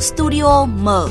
Studio 0.00 0.66
mở 0.66 1.08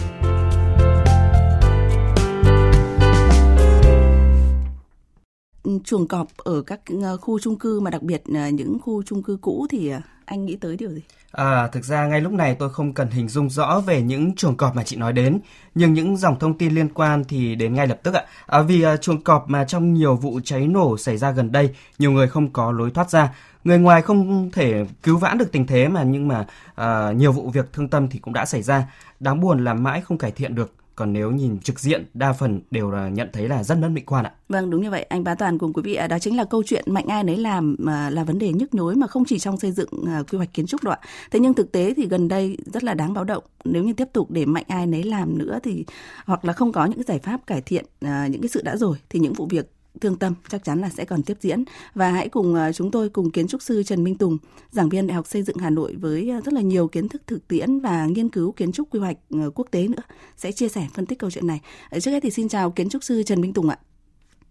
chuồng 5.83 6.08
cọp 6.08 6.27
ở 6.38 6.61
các 6.61 6.81
ờ, 7.04 7.17
khu 7.17 7.40
chung 7.40 7.59
cư 7.59 7.79
mà 7.79 7.92
đặc 7.92 8.02
biệt 8.02 8.23
những 8.54 8.77
khu 8.79 9.04
chung 9.04 9.23
cư 9.23 9.38
cũ 9.41 9.67
thì 9.70 9.89
ờ, 9.89 9.99
anh 10.29 10.45
nghĩ 10.45 10.55
tới 10.55 10.77
điều 10.77 10.91
gì? 10.91 11.01
À, 11.31 11.67
thực 11.67 11.85
ra 11.85 12.07
ngay 12.07 12.21
lúc 12.21 12.33
này 12.33 12.55
tôi 12.55 12.69
không 12.69 12.93
cần 12.93 13.09
hình 13.09 13.29
dung 13.29 13.49
rõ 13.49 13.79
về 13.79 14.01
những 14.01 14.36
chuồng 14.36 14.57
cọp 14.57 14.75
mà 14.75 14.83
chị 14.83 14.95
nói 14.95 15.13
đến, 15.13 15.39
nhưng 15.75 15.93
những 15.93 16.17
dòng 16.17 16.39
thông 16.39 16.57
tin 16.57 16.75
liên 16.75 16.89
quan 16.89 17.23
thì 17.23 17.55
đến 17.55 17.73
ngay 17.73 17.87
lập 17.87 17.99
tức 18.04 18.13
ạ. 18.13 18.23
À, 18.45 18.61
vì 18.61 18.86
uh, 18.86 19.01
chuồng 19.01 19.23
cọp 19.23 19.50
mà 19.50 19.65
trong 19.65 19.93
nhiều 19.93 20.15
vụ 20.15 20.39
cháy 20.43 20.68
nổ 20.68 20.97
xảy 20.97 21.18
ra 21.18 21.31
gần 21.31 21.51
đây, 21.51 21.75
nhiều 22.00 22.11
người 22.11 22.27
không 22.27 22.54
có 22.54 22.71
lối 22.71 22.91
thoát 22.91 23.09
ra. 23.09 23.36
Người 23.63 23.77
ngoài 23.77 24.01
không 24.01 24.50
thể 24.51 24.86
cứu 25.04 25.18
vãn 25.18 25.37
được 25.37 25.51
tình 25.51 25.68
thế 25.68 25.87
mà 25.87 26.04
nhưng 26.04 26.27
mà 26.27 26.46
uh, 26.82 27.15
nhiều 27.15 27.32
vụ 27.32 27.50
việc 27.50 27.73
thương 27.73 27.87
tâm 27.87 28.07
thì 28.07 28.19
cũng 28.19 28.33
đã 28.33 28.46
xảy 28.46 28.61
ra. 28.61 28.86
Đáng 29.19 29.39
buồn 29.39 29.64
là 29.64 29.73
mãi 29.73 30.01
không 30.01 30.18
cải 30.18 30.32
thiện 30.32 30.55
được 30.55 30.73
còn 30.99 31.13
nếu 31.13 31.31
nhìn 31.31 31.59
trực 31.59 31.79
diện, 31.79 32.05
đa 32.13 32.34
phần 32.34 32.62
đều 32.71 32.91
là 32.91 33.09
nhận 33.09 33.30
thấy 33.34 33.48
là 33.48 33.63
rất 33.63 33.77
mất 33.77 33.89
mỹ 33.91 34.02
quan 34.02 34.26
ạ. 34.26 34.31
Vâng 34.49 34.70
đúng 34.70 34.81
như 34.81 34.91
vậy 34.91 35.03
anh 35.03 35.23
Bá 35.23 35.35
Toàn 35.35 35.58
cùng 35.58 35.73
quý 35.73 35.81
vị 35.81 35.95
à, 35.95 36.08
đó 36.08 36.20
chính 36.20 36.38
là 36.38 36.44
câu 36.44 36.63
chuyện 36.66 36.84
mạnh 36.88 37.08
ai 37.08 37.23
nấy 37.23 37.38
làm 37.38 37.75
à, 37.88 38.09
là 38.09 38.23
vấn 38.23 38.39
đề 38.39 38.53
nhức 38.53 38.73
nhối 38.73 38.95
mà 38.95 39.08
không 39.08 39.25
chỉ 39.25 39.39
trong 39.39 39.58
xây 39.58 39.72
dựng 39.72 39.89
à, 40.08 40.23
quy 40.31 40.38
hoạch 40.38 40.53
kiến 40.53 40.66
trúc 40.66 40.84
đoạn. 40.84 40.99
Thế 41.31 41.39
nhưng 41.39 41.53
thực 41.53 41.72
tế 41.72 41.94
thì 41.94 42.08
gần 42.08 42.27
đây 42.27 42.58
rất 42.73 42.84
là 42.84 42.94
đáng 42.94 43.13
báo 43.13 43.23
động 43.23 43.44
nếu 43.66 43.84
như 43.84 43.94
tiếp 43.94 44.08
tục 44.13 44.31
để 44.31 44.45
mạnh 44.45 44.63
ai 44.67 44.88
nấy 44.88 45.03
làm 45.03 45.38
nữa 45.38 45.59
thì, 45.63 45.85
hoặc 46.25 46.45
là 46.45 46.53
không 46.53 46.72
có 46.72 46.85
những 46.85 46.98
cái 46.98 47.05
giải 47.08 47.20
pháp 47.20 47.47
cải 47.47 47.61
thiện 47.61 47.86
những 48.02 48.41
cái 48.41 48.50
sự 48.50 48.61
đã 48.61 48.77
rồi, 48.77 48.97
thì 49.09 49.20
những 49.20 49.34
vụ 49.34 49.47
việc 49.50 49.72
thương 50.02 50.16
tâm 50.16 50.34
chắc 50.48 50.64
chắn 50.64 50.80
là 50.80 50.90
sẽ 50.90 51.06
còn 51.06 51.24
tiếp 51.24 51.38
diễn 51.40 51.64
và 51.96 52.12
hãy 52.12 52.30
cùng 52.30 52.56
à, 52.56 52.72
chúng 52.72 52.92
tôi 52.92 53.10
cùng 53.10 53.32
kiến 53.32 53.48
trúc 53.48 53.62
sư 53.62 53.84
Trần 53.84 54.04
Minh 54.04 54.18
Tùng, 54.18 54.38
giảng 54.70 54.90
viên 54.90 55.08
Đại 55.08 55.16
học 55.16 55.28
Xây 55.28 55.44
dựng 55.44 55.58
Hà 55.58 55.70
Nội 55.70 55.96
với 56.00 56.30
à, 56.30 56.42
rất 56.46 56.54
là 56.54 56.62
nhiều 56.62 56.88
kiến 56.88 57.10
thức 57.10 57.22
thực 57.28 57.48
tiễn 57.48 57.80
và 57.80 58.06
nghiên 58.06 58.30
cứu 58.30 58.52
kiến 58.52 58.72
trúc 58.72 58.90
quy 58.90 59.00
hoạch 59.00 59.18
à, 59.31 59.46
quốc 59.56 59.68
tế 59.72 59.88
nữa 59.88 60.04
sẽ 60.36 60.52
chia 60.52 60.68
sẻ 60.68 60.88
phân 60.94 61.06
tích 61.06 61.20
câu 61.20 61.31
chuyện 61.31 61.48
này. 61.48 61.62
Trước 62.00 62.12
hết 62.12 62.20
thì 62.23 62.30
xin 62.30 62.50
chào 62.50 62.72
kiến 62.72 62.90
trúc 62.90 63.04
sư 63.04 63.23
Trần 63.23 63.42
Minh 63.42 63.54
Tùng 63.54 63.70
ạ. 63.70 63.78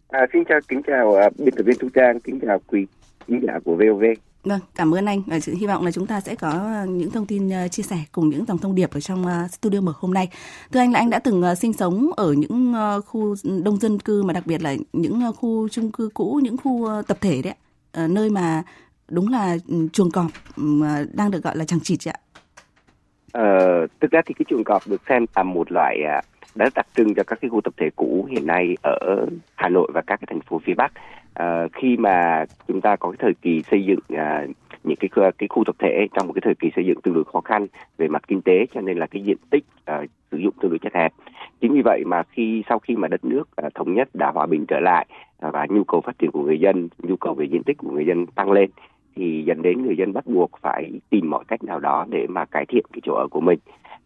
À, 0.08 0.26
xin 0.32 0.42
chào 0.48 0.60
kính 0.68 0.82
chào 0.86 1.08
uh, 1.08 1.38
biên 1.38 1.54
tập 1.54 1.62
viên 1.62 1.78
Thu 1.78 1.88
Trang, 1.94 2.20
kính 2.20 2.40
chào 2.40 2.58
quý 2.66 2.86
khán 3.28 3.40
giả 3.46 3.58
của 3.64 3.74
VOV. 3.74 4.02
Vâng, 4.44 4.60
cảm 4.74 4.94
ơn 4.94 5.06
anh. 5.06 5.22
Và 5.26 5.38
hy 5.60 5.66
vọng 5.66 5.84
là 5.84 5.90
chúng 5.90 6.06
ta 6.06 6.20
sẽ 6.20 6.34
có 6.34 6.50
ờ, 6.50 6.86
những 6.86 7.10
thông 7.10 7.26
tin 7.26 7.50
ờ, 7.50 7.68
chia 7.68 7.82
sẻ 7.82 7.96
cùng 8.12 8.28
những 8.28 8.44
dòng 8.44 8.58
thông 8.58 8.74
điệp 8.74 8.90
ở 8.90 9.00
trong 9.00 9.26
ờ, 9.26 9.48
studio 9.48 9.80
mở 9.80 9.92
hôm 9.96 10.14
nay. 10.14 10.28
Thưa 10.72 10.80
anh 10.80 10.92
là 10.92 10.98
anh 10.98 11.10
đã 11.10 11.18
từng 11.18 11.42
sinh 11.56 11.72
sống 11.72 12.10
ở 12.16 12.32
những 12.32 12.74
khu 13.06 13.34
đông 13.64 13.76
dân 13.76 13.98
cư 13.98 14.22
mà 14.22 14.32
đặc 14.32 14.46
biệt 14.46 14.62
là 14.62 14.76
những 14.92 15.20
khu 15.36 15.68
chung 15.68 15.92
cư 15.92 16.10
cũ, 16.14 16.40
những 16.42 16.56
khu 16.56 16.88
tập 17.06 17.18
thể 17.20 17.42
đấy, 17.42 17.54
nơi 18.08 18.30
mà 18.30 18.62
đúng 19.08 19.28
là 19.28 19.56
ừ, 19.68 19.88
chuồng 19.92 20.10
cọp 20.10 20.26
ừ, 20.56 20.62
đang 21.12 21.30
được 21.30 21.42
gọi 21.42 21.56
là 21.56 21.64
chẳng 21.64 21.80
chịt 21.80 22.08
ạ. 22.08 22.14
Ờ, 23.32 23.86
thực 24.00 24.10
ra 24.10 24.20
thì 24.26 24.34
cái 24.38 24.46
chuồng 24.48 24.64
cọp 24.64 24.86
được 24.86 25.02
xem 25.08 25.26
là 25.36 25.42
một 25.42 25.72
loại 25.72 25.96
à, 26.06 26.20
đã 26.58 26.70
đặc 26.74 26.86
trưng 26.96 27.14
cho 27.14 27.22
các 27.26 27.38
cái 27.40 27.48
khu 27.48 27.60
tập 27.60 27.74
thể 27.76 27.90
cũ 27.96 28.26
hiện 28.30 28.46
nay 28.46 28.76
ở 28.82 29.26
Hà 29.54 29.68
Nội 29.68 29.90
và 29.94 30.00
các 30.00 30.16
cái 30.20 30.26
thành 30.26 30.40
phố 30.40 30.60
phía 30.64 30.74
Bắc. 30.74 30.92
À, 31.34 31.68
khi 31.72 31.96
mà 31.96 32.44
chúng 32.68 32.80
ta 32.80 32.96
có 32.96 33.10
cái 33.10 33.16
thời 33.20 33.34
kỳ 33.42 33.62
xây 33.70 33.84
dựng 33.84 34.00
à, 34.08 34.46
những 34.84 34.96
cái 34.96 35.32
cái 35.38 35.48
khu 35.48 35.64
tập 35.64 35.76
thể 35.78 36.06
trong 36.14 36.26
một 36.26 36.32
cái 36.32 36.42
thời 36.44 36.54
kỳ 36.54 36.70
xây 36.76 36.86
dựng 36.86 37.00
tương 37.00 37.14
đối 37.14 37.24
khó 37.24 37.40
khăn 37.40 37.66
về 37.98 38.08
mặt 38.08 38.22
kinh 38.28 38.42
tế 38.42 38.66
cho 38.74 38.80
nên 38.80 38.98
là 38.98 39.06
cái 39.06 39.22
diện 39.22 39.36
tích 39.50 39.64
à, 39.84 40.02
sử 40.30 40.38
dụng 40.38 40.54
tương 40.60 40.70
đối 40.70 40.78
chật 40.78 40.94
hẹp. 40.94 41.12
Chính 41.60 41.72
vì 41.72 41.82
vậy 41.84 42.02
mà 42.06 42.22
khi 42.30 42.62
sau 42.68 42.78
khi 42.78 42.96
mà 42.96 43.08
đất 43.08 43.24
nước 43.24 43.44
à, 43.56 43.68
thống 43.74 43.94
nhất 43.94 44.08
đã 44.14 44.30
hòa 44.30 44.46
bình 44.46 44.66
trở 44.66 44.80
lại 44.80 45.06
à, 45.38 45.50
và 45.50 45.66
nhu 45.70 45.84
cầu 45.84 46.00
phát 46.00 46.18
triển 46.18 46.30
của 46.30 46.42
người 46.42 46.60
dân, 46.60 46.88
nhu 46.98 47.16
cầu 47.16 47.34
về 47.34 47.46
diện 47.46 47.62
tích 47.62 47.78
của 47.78 47.90
người 47.90 48.06
dân 48.06 48.26
tăng 48.26 48.50
lên 48.50 48.70
thì 49.16 49.42
dẫn 49.46 49.62
đến 49.62 49.82
người 49.82 49.96
dân 49.96 50.12
bắt 50.12 50.26
buộc 50.26 50.50
phải 50.60 50.90
tìm 51.10 51.30
mọi 51.30 51.44
cách 51.48 51.64
nào 51.64 51.80
đó 51.80 52.06
để 52.08 52.26
mà 52.28 52.44
cải 52.44 52.66
thiện 52.68 52.84
cái 52.92 53.00
chỗ 53.04 53.14
ở 53.14 53.26
của 53.30 53.40
mình 53.40 53.58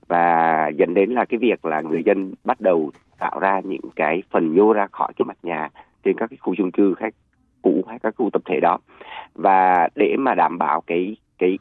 và 0.08 0.68
dẫn 0.76 0.94
đến 0.94 1.10
là 1.10 1.24
cái 1.24 1.38
việc 1.38 1.64
là 1.64 1.80
người 1.80 2.02
dân 2.04 2.34
bắt 2.44 2.60
đầu 2.60 2.90
tạo 3.18 3.38
ra 3.40 3.60
những 3.64 3.90
cái 3.96 4.22
phần 4.30 4.54
nhô 4.54 4.72
ra 4.72 4.86
khỏi 4.92 5.12
cái 5.16 5.24
mặt 5.24 5.36
nhà 5.42 5.68
trên 6.04 6.16
các 6.16 6.30
cái 6.30 6.36
khu 6.36 6.54
chung 6.54 6.70
cư 6.70 6.94
khách 6.94 7.14
cũ 7.62 7.84
hay 7.88 7.98
các 7.98 8.14
khu 8.16 8.30
tập 8.32 8.42
thể 8.44 8.60
đó. 8.60 8.78
Và 9.34 9.88
để 9.94 10.16
mà 10.18 10.34
đảm 10.34 10.58
bảo 10.58 10.80
cái 10.80 11.16
cái 11.38 11.58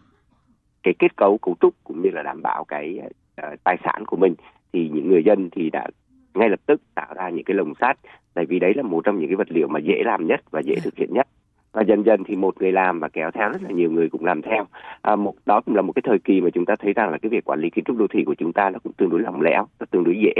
cái 0.84 0.94
kết 1.00 1.16
cấu 1.18 1.38
cấu 1.38 1.56
trúc 1.62 1.74
cũng 1.84 2.01
như 2.01 2.09
là 2.09 2.24
đảm 2.24 2.41
bảo 2.41 2.63
cái 2.63 3.00
uh, 3.01 3.63
tài 3.63 3.78
sản 3.84 4.06
của 4.06 4.18
mình 4.18 4.35
thì 4.74 4.90
những 4.94 5.09
người 5.09 5.24
dân 5.24 5.50
thì 5.50 5.69
đã 5.69 5.88
ngay 6.34 6.50
lập 6.50 6.59
tức 6.66 6.81
tạo 6.96 7.13
ra 7.16 7.30
những 7.30 7.44
cái 7.44 7.56
lồng 7.56 7.74
sắt. 7.81 7.97
Tại 8.34 8.46
vì 8.46 8.59
đấy 8.59 8.74
là 8.75 8.84
một 8.84 9.01
trong 9.06 9.19
những 9.19 9.30
cái 9.30 9.35
vật 9.35 9.51
liệu 9.51 9.68
mà 9.68 9.80
dễ 9.80 10.03
làm 10.06 10.28
nhất 10.28 10.41
và 10.51 10.59
dễ 10.59 10.75
thực 10.84 10.96
hiện 10.96 11.13
nhất 11.13 11.28
và 11.73 11.81
dần 11.81 12.05
dần 12.05 12.23
thì 12.23 12.35
một 12.35 12.61
người 12.61 12.71
làm 12.71 12.99
và 12.99 13.09
kéo 13.09 13.31
theo 13.31 13.49
rất 13.49 13.63
là 13.63 13.69
nhiều 13.69 13.91
người 13.91 14.09
cũng 14.09 14.25
làm 14.25 14.41
theo. 14.41 14.65
À, 15.01 15.15
một 15.15 15.33
đó 15.45 15.61
cũng 15.61 15.75
là 15.75 15.81
một 15.81 15.93
cái 15.93 16.01
thời 16.05 16.19
kỳ 16.19 16.41
mà 16.41 16.49
chúng 16.49 16.65
ta 16.65 16.75
thấy 16.79 16.93
rằng 16.93 17.09
là 17.09 17.17
cái 17.17 17.29
việc 17.29 17.45
quản 17.45 17.59
lý 17.59 17.69
kiến 17.69 17.83
trúc 17.83 17.97
đô 17.97 18.07
thị 18.07 18.23
của 18.23 18.35
chúng 18.35 18.53
ta 18.53 18.69
nó 18.69 18.79
cũng 18.83 18.93
tương 18.93 19.09
đối 19.09 19.19
lỏng 19.19 19.41
lẻo 19.41 19.67
nó 19.79 19.85
tương 19.91 20.03
đối 20.03 20.15
dễ. 20.23 20.33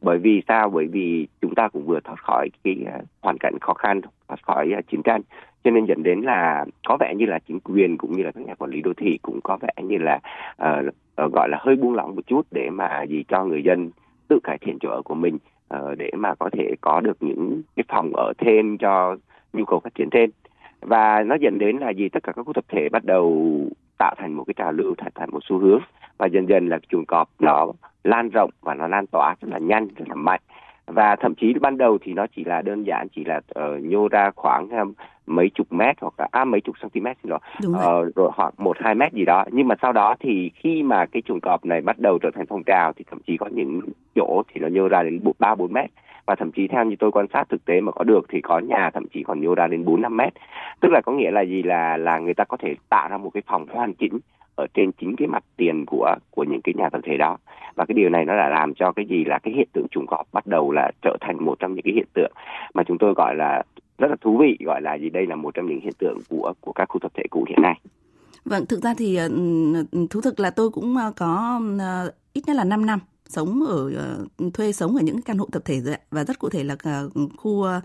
Bởi 0.00 0.18
vì 0.18 0.42
sao? 0.48 0.70
Bởi 0.70 0.86
vì 0.86 1.26
chúng 1.40 1.54
ta 1.54 1.68
cũng 1.68 1.86
vừa 1.86 2.00
thoát 2.00 2.22
khỏi 2.22 2.48
cái 2.64 2.76
uh, 2.82 3.04
hoàn 3.22 3.38
cảnh 3.38 3.58
khó 3.60 3.74
khăn 3.74 4.00
thoát 4.28 4.42
khỏi 4.42 4.72
uh, 4.78 4.86
chiến 4.86 5.02
tranh. 5.02 5.20
Cho 5.64 5.70
nên 5.70 5.84
dẫn 5.84 6.02
đến 6.02 6.20
là 6.20 6.64
có 6.88 6.96
vẻ 7.00 7.14
như 7.14 7.26
là 7.26 7.38
chính 7.38 7.60
quyền 7.60 7.96
cũng 7.96 8.12
như 8.12 8.22
là 8.22 8.30
các 8.32 8.46
nhà 8.46 8.54
quản 8.54 8.70
lý 8.70 8.80
đô 8.80 8.92
thị 8.96 9.18
cũng 9.22 9.40
có 9.40 9.58
vẻ 9.60 9.82
như 9.82 9.96
là 9.98 10.20
uh, 10.62 10.86
uh, 11.24 11.32
gọi 11.32 11.48
là 11.48 11.58
hơi 11.60 11.76
buông 11.76 11.94
lỏng 11.94 12.16
một 12.16 12.26
chút 12.26 12.46
để 12.50 12.70
mà 12.70 13.02
gì 13.02 13.24
cho 13.28 13.44
người 13.44 13.62
dân 13.62 13.90
tự 14.28 14.38
cải 14.44 14.58
thiện 14.58 14.78
chỗ 14.80 14.90
ở 14.90 15.02
của 15.02 15.14
mình 15.14 15.38
uh, 15.74 15.98
để 15.98 16.10
mà 16.16 16.34
có 16.34 16.50
thể 16.52 16.74
có 16.80 17.00
được 17.00 17.16
những 17.20 17.62
cái 17.76 17.84
phòng 17.88 18.12
ở 18.16 18.32
thêm 18.38 18.78
cho 18.78 19.16
nhu 19.52 19.64
cầu 19.64 19.80
phát 19.80 19.94
triển 19.94 20.10
thêm 20.10 20.30
và 20.80 21.22
nó 21.26 21.34
dẫn 21.34 21.58
đến 21.58 21.76
là 21.76 21.90
gì 21.90 22.08
tất 22.08 22.22
cả 22.22 22.32
các 22.32 22.42
khu 22.46 22.52
tập 22.52 22.64
thể 22.68 22.88
bắt 22.88 23.04
đầu 23.04 23.52
tạo 23.98 24.14
thành 24.18 24.32
một 24.32 24.44
cái 24.46 24.54
trào 24.56 24.72
lưu 24.72 24.94
thành 24.98 25.12
thành 25.14 25.30
một 25.32 25.40
xu 25.48 25.58
hướng. 25.58 25.80
Và 26.18 26.26
dần 26.26 26.48
dần 26.48 26.68
là 26.68 26.78
chuồng 26.88 27.06
cọp 27.06 27.28
nó 27.38 27.66
lan 28.04 28.28
rộng 28.28 28.50
và 28.60 28.74
nó 28.74 28.88
lan 28.88 29.06
tỏa 29.06 29.34
rất 29.40 29.48
là 29.50 29.58
nhanh 29.58 29.88
rất 29.96 30.08
là 30.08 30.14
mạnh. 30.14 30.40
Và 30.86 31.16
thậm 31.16 31.34
chí 31.34 31.54
ban 31.60 31.76
đầu 31.76 31.98
thì 32.00 32.12
nó 32.12 32.26
chỉ 32.36 32.44
là 32.44 32.62
đơn 32.62 32.86
giản 32.86 33.06
chỉ 33.16 33.24
là 33.24 33.36
uh, 33.36 33.82
nhô 33.82 34.08
ra 34.08 34.30
khoảng 34.36 34.68
um, 34.68 34.92
mấy 35.26 35.50
chục 35.54 35.72
mét 35.72 35.96
hoặc 36.00 36.14
là 36.18 36.28
à, 36.30 36.44
mấy 36.44 36.60
chục 36.60 36.76
cm 36.80 37.06
xin 37.22 37.30
lỗi 37.30 37.38
uh, 37.66 38.14
rồi 38.16 38.30
hoặc 38.34 38.54
một 38.60 38.76
hai 38.80 38.94
mét 38.94 39.12
gì 39.12 39.24
đó. 39.24 39.44
Nhưng 39.50 39.68
mà 39.68 39.74
sau 39.82 39.92
đó 39.92 40.14
thì 40.20 40.50
khi 40.54 40.82
mà 40.82 41.06
cái 41.06 41.22
chuồng 41.22 41.40
cọp 41.40 41.64
này 41.64 41.80
bắt 41.80 41.98
đầu 41.98 42.18
trở 42.18 42.30
thành 42.34 42.46
phong 42.46 42.62
trào 42.66 42.92
thì 42.92 43.04
thậm 43.10 43.18
chí 43.26 43.36
có 43.36 43.46
những 43.46 43.80
chỗ 44.14 44.42
thì 44.48 44.60
nó 44.60 44.68
nhô 44.68 44.88
ra 44.88 45.02
đến 45.02 45.20
ba 45.38 45.54
bốn 45.54 45.72
mét 45.72 45.90
và 46.28 46.34
thậm 46.34 46.52
chí 46.52 46.68
theo 46.68 46.84
như 46.84 46.96
tôi 46.98 47.10
quan 47.10 47.26
sát 47.32 47.44
thực 47.48 47.64
tế 47.64 47.80
mà 47.80 47.92
có 47.92 48.04
được 48.04 48.26
thì 48.28 48.40
có 48.40 48.58
nhà 48.58 48.90
thậm 48.94 49.04
chí 49.14 49.22
còn 49.22 49.40
nhô 49.40 49.54
ra 49.54 49.66
đến 49.66 49.84
bốn 49.84 50.02
năm 50.02 50.16
mét. 50.16 50.32
Tức 50.80 50.88
là 50.92 51.00
có 51.00 51.12
nghĩa 51.12 51.30
là 51.30 51.40
gì? 51.40 51.62
Là 51.62 51.96
là 51.96 52.18
người 52.18 52.34
ta 52.34 52.44
có 52.44 52.56
thể 52.56 52.74
tạo 52.88 53.08
ra 53.08 53.16
một 53.18 53.30
cái 53.34 53.42
phòng 53.46 53.66
hoàn 53.68 53.94
chỉnh 53.94 54.18
ở 54.56 54.66
trên 54.74 54.92
chính 54.92 55.16
cái 55.16 55.28
mặt 55.28 55.44
tiền 55.56 55.84
của 55.86 56.14
của 56.30 56.44
những 56.44 56.60
cái 56.64 56.74
nhà 56.76 56.88
tập 56.92 57.00
thể 57.04 57.16
đó. 57.16 57.36
Và 57.74 57.84
cái 57.84 57.94
điều 57.94 58.08
này 58.10 58.24
nó 58.24 58.36
đã 58.36 58.48
làm 58.48 58.74
cho 58.74 58.92
cái 58.92 59.06
gì? 59.06 59.24
Là 59.24 59.38
cái 59.38 59.54
hiện 59.54 59.68
tượng 59.72 59.86
trùng 59.90 60.06
cọp 60.06 60.26
bắt 60.32 60.46
đầu 60.46 60.72
là 60.72 60.90
trở 61.02 61.16
thành 61.20 61.44
một 61.44 61.58
trong 61.58 61.74
những 61.74 61.84
cái 61.84 61.94
hiện 61.94 62.08
tượng 62.14 62.32
mà 62.74 62.82
chúng 62.82 62.98
tôi 62.98 63.14
gọi 63.14 63.34
là 63.34 63.62
rất 63.98 64.08
là 64.10 64.16
thú 64.20 64.36
vị 64.36 64.56
gọi 64.64 64.82
là 64.82 64.94
gì? 64.94 65.10
Đây 65.10 65.26
là 65.26 65.36
một 65.36 65.54
trong 65.54 65.66
những 65.66 65.80
hiện 65.80 65.94
tượng 65.98 66.18
của 66.28 66.52
của 66.60 66.72
các 66.72 66.88
khu 66.88 66.98
tập 66.98 67.12
thể 67.14 67.24
cũ 67.30 67.44
hiện 67.48 67.62
nay. 67.62 67.80
Vâng, 68.44 68.66
thực 68.66 68.82
ra 68.82 68.94
thì 68.98 69.16
ừ, 69.16 69.28
ừ, 69.92 70.06
thú 70.10 70.20
thực 70.20 70.40
là 70.40 70.50
tôi 70.50 70.70
cũng 70.70 70.96
ờ, 70.96 71.12
có 71.16 71.60
ờ, 71.78 72.12
ít 72.32 72.42
nhất 72.46 72.56
là 72.56 72.64
5 72.64 72.86
năm 72.86 72.98
sống 73.28 73.64
ở 73.66 73.94
ờ, 73.94 74.24
thuê 74.54 74.72
sống 74.72 74.96
ở 74.96 75.02
những 75.02 75.22
căn 75.22 75.38
hộ 75.38 75.48
tập 75.52 75.62
thể 75.64 75.80
rồi 75.80 75.94
ạ. 75.94 76.00
và 76.10 76.24
rất 76.24 76.38
cụ 76.38 76.48
thể 76.48 76.64
là 76.64 76.76
ờ, 76.82 77.10
khu 77.36 77.62
ờ, 77.62 77.80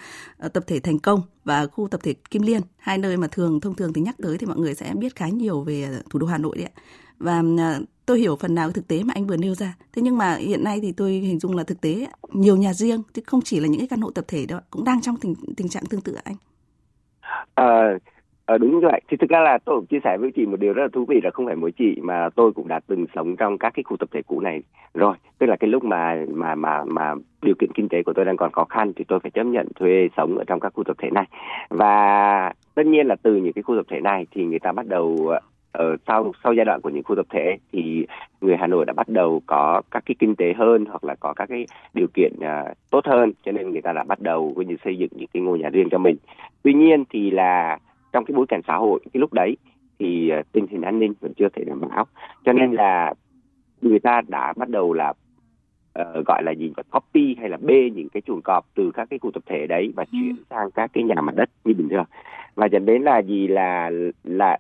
tập 0.54 0.64
thể 0.68 0.80
Thành 0.80 1.00
Công 1.00 1.22
và 1.44 1.68
khu 1.68 1.88
tập 1.88 2.00
thể 2.04 2.14
Kim 2.14 2.42
Liên, 2.42 2.62
hai 2.78 2.98
nơi 2.98 3.18
mà 3.18 3.28
thường 3.28 3.60
thông 3.60 3.76
thường 3.76 3.94
thì 3.94 4.02
nhắc 4.02 4.16
tới 4.24 4.38
thì 4.38 4.48
mọi 4.48 4.58
người 4.58 4.76
sẽ 4.76 4.94
biết 4.96 5.16
khá 5.16 5.28
nhiều 5.28 5.62
về 5.62 6.02
thủ 6.10 6.20
đô 6.20 6.28
Hà 6.28 6.38
Nội 6.38 6.58
đấy 6.58 6.68
ạ. 6.76 6.82
Và 7.20 7.44
tôi 8.06 8.20
hiểu 8.20 8.36
phần 8.36 8.56
nào 8.56 8.72
thực 8.72 8.88
tế 8.88 9.04
mà 9.04 9.14
anh 9.14 9.28
vừa 9.28 9.38
nêu 9.38 9.56
ra. 9.56 9.76
Thế 9.94 10.02
nhưng 10.02 10.18
mà 10.18 10.36
hiện 10.36 10.64
nay 10.64 10.80
thì 10.82 10.92
tôi 10.92 11.12
hình 11.12 11.40
dung 11.40 11.56
là 11.56 11.64
thực 11.64 11.82
tế 11.82 12.08
nhiều 12.30 12.58
nhà 12.58 12.74
riêng 12.74 13.02
chứ 13.14 13.22
không 13.26 13.42
chỉ 13.42 13.60
là 13.60 13.68
những 13.68 13.80
cái 13.80 13.88
căn 13.88 14.02
hộ 14.02 14.12
tập 14.12 14.26
thể 14.28 14.46
đó 14.46 14.62
cũng 14.70 14.84
đang 14.84 15.02
trong 15.02 15.18
tình 15.18 15.36
tình 15.58 15.70
trạng 15.70 15.86
tương 15.86 16.02
tự 16.02 16.14
anh. 16.24 16.36
À, 17.56 17.98
Ờ, 18.46 18.58
đúng 18.58 18.72
như 18.72 18.88
vậy. 18.88 19.02
Thì 19.10 19.18
thực 19.18 19.30
ra 19.30 19.40
là 19.40 19.58
tôi 19.66 19.76
cũng 19.76 19.86
chia 19.86 20.00
sẻ 20.04 20.18
với 20.18 20.32
chị 20.32 20.46
một 20.46 20.60
điều 20.60 20.74
rất 20.74 20.82
là 20.82 20.90
thú 20.94 21.06
vị 21.06 21.20
là 21.24 21.30
không 21.34 21.46
phải 21.46 21.56
mỗi 21.56 21.72
chị 21.72 22.00
mà 22.02 22.30
tôi 22.36 22.52
cũng 22.52 22.68
đã 22.68 22.80
từng 22.88 23.06
sống 23.16 23.36
trong 23.36 23.58
các 23.58 23.74
cái 23.76 23.84
khu 23.84 23.98
tập 23.98 24.10
thể 24.12 24.22
cũ 24.28 24.40
này 24.40 24.62
rồi. 24.94 25.16
Tức 25.40 25.46
là 25.46 25.56
cái 25.56 25.70
lúc 25.70 25.84
mà 25.84 26.26
mà 26.34 26.56
mà 26.56 26.84
mà 26.84 27.14
điều 27.42 27.56
kiện 27.60 27.72
kinh 27.74 27.90
tế 27.90 28.04
của 28.04 28.14
tôi 28.14 28.26
đang 28.26 28.38
còn 28.38 28.52
khó 28.52 28.66
khăn 28.66 28.94
thì 28.96 29.04
tôi 29.08 29.20
phải 29.20 29.32
chấp 29.32 29.44
nhận 29.44 29.68
thuê 29.76 30.10
sống 30.18 30.38
ở 30.38 30.44
trong 30.48 30.60
các 30.60 30.74
khu 30.76 30.84
tập 30.84 30.98
thể 31.00 31.10
này. 31.10 31.26
Và 31.70 32.54
tất 32.76 32.86
nhiên 32.86 33.08
là 33.08 33.16
từ 33.24 33.36
những 33.36 33.54
cái 33.54 33.64
khu 33.64 33.76
tập 33.76 33.86
thể 33.90 34.00
này 34.00 34.26
thì 34.32 34.46
người 34.46 34.60
ta 34.60 34.72
bắt 34.72 34.88
đầu 34.88 35.34
ở 35.72 35.96
sau 36.08 36.32
sau 36.44 36.54
giai 36.54 36.66
đoạn 36.66 36.82
của 36.82 36.90
những 36.90 37.04
khu 37.04 37.16
tập 37.16 37.26
thể 37.30 37.58
thì 37.72 38.08
người 38.42 38.58
Hà 38.58 38.68
Nội 38.68 38.86
đã 38.86 38.94
bắt 38.94 39.10
đầu 39.10 39.42
có 39.46 39.82
các 39.92 40.04
cái 40.06 40.16
kinh 40.20 40.36
tế 40.36 40.54
hơn 40.54 40.86
hoặc 40.86 41.04
là 41.04 41.16
có 41.16 41.34
các 41.34 41.50
cái 41.50 41.66
điều 41.94 42.08
kiện 42.14 42.34
uh, 42.38 42.78
tốt 42.90 43.06
hơn 43.06 43.32
cho 43.46 43.52
nên 43.52 43.72
người 43.72 43.82
ta 43.82 43.94
đã 43.94 44.04
bắt 44.04 44.22
đầu 44.22 44.54
coi 44.56 44.66
như 44.66 44.76
xây 44.84 44.98
dựng 44.98 45.10
những 45.16 45.30
cái 45.34 45.42
ngôi 45.44 45.60
nhà 45.60 45.70
riêng 45.70 45.88
cho 45.92 45.98
mình. 45.98 46.18
Tuy 46.64 46.74
nhiên 46.74 47.04
thì 47.10 47.32
là 47.32 47.78
trong 48.14 48.26
cái 48.26 48.36
bối 48.36 48.46
cảnh 48.50 48.62
xã 48.68 48.76
hội 48.76 49.00
cái 49.14 49.20
lúc 49.20 49.34
đấy 49.34 49.58
thì 50.00 50.32
uh, 50.40 50.52
tình 50.52 50.68
hình 50.68 50.82
an 50.82 51.00
ninh 51.00 51.14
vẫn 51.22 51.34
chưa 51.34 51.50
thể 51.50 51.64
đảm 51.64 51.82
bảo. 51.82 52.06
Cho 52.46 52.54
nên 52.54 52.72
là 52.72 53.14
người 53.82 54.00
ta 54.00 54.22
đã 54.28 54.54
bắt 54.58 54.70
đầu 54.70 54.94
là 54.94 55.14
uh, 56.00 56.26
gọi 56.26 56.44
là 56.44 56.52
gì 56.52 56.74
copy 56.92 57.36
hay 57.40 57.50
là 57.50 57.58
bê 57.62 57.90
những 57.90 58.10
cái 58.10 58.22
chuồng 58.22 58.42
cọp 58.42 58.66
từ 58.76 58.92
các 58.92 59.10
cái 59.10 59.20
khu 59.20 59.32
tập 59.32 59.44
thể 59.46 59.68
đấy 59.68 59.94
và 59.96 60.04
ừ. 60.04 60.08
chuyển 60.12 60.36
sang 60.50 60.72
các 60.72 60.92
cái 60.94 61.04
nhà 61.04 61.16
mặt 61.22 61.36
đất 61.36 61.50
như 61.66 61.74
bình 61.74 61.90
thường. 61.90 62.06
Và 62.56 62.66
dẫn 62.66 62.86
đến 62.86 63.02
là 63.02 63.22
gì? 63.22 63.48
Là 63.48 63.92
là 64.24 64.58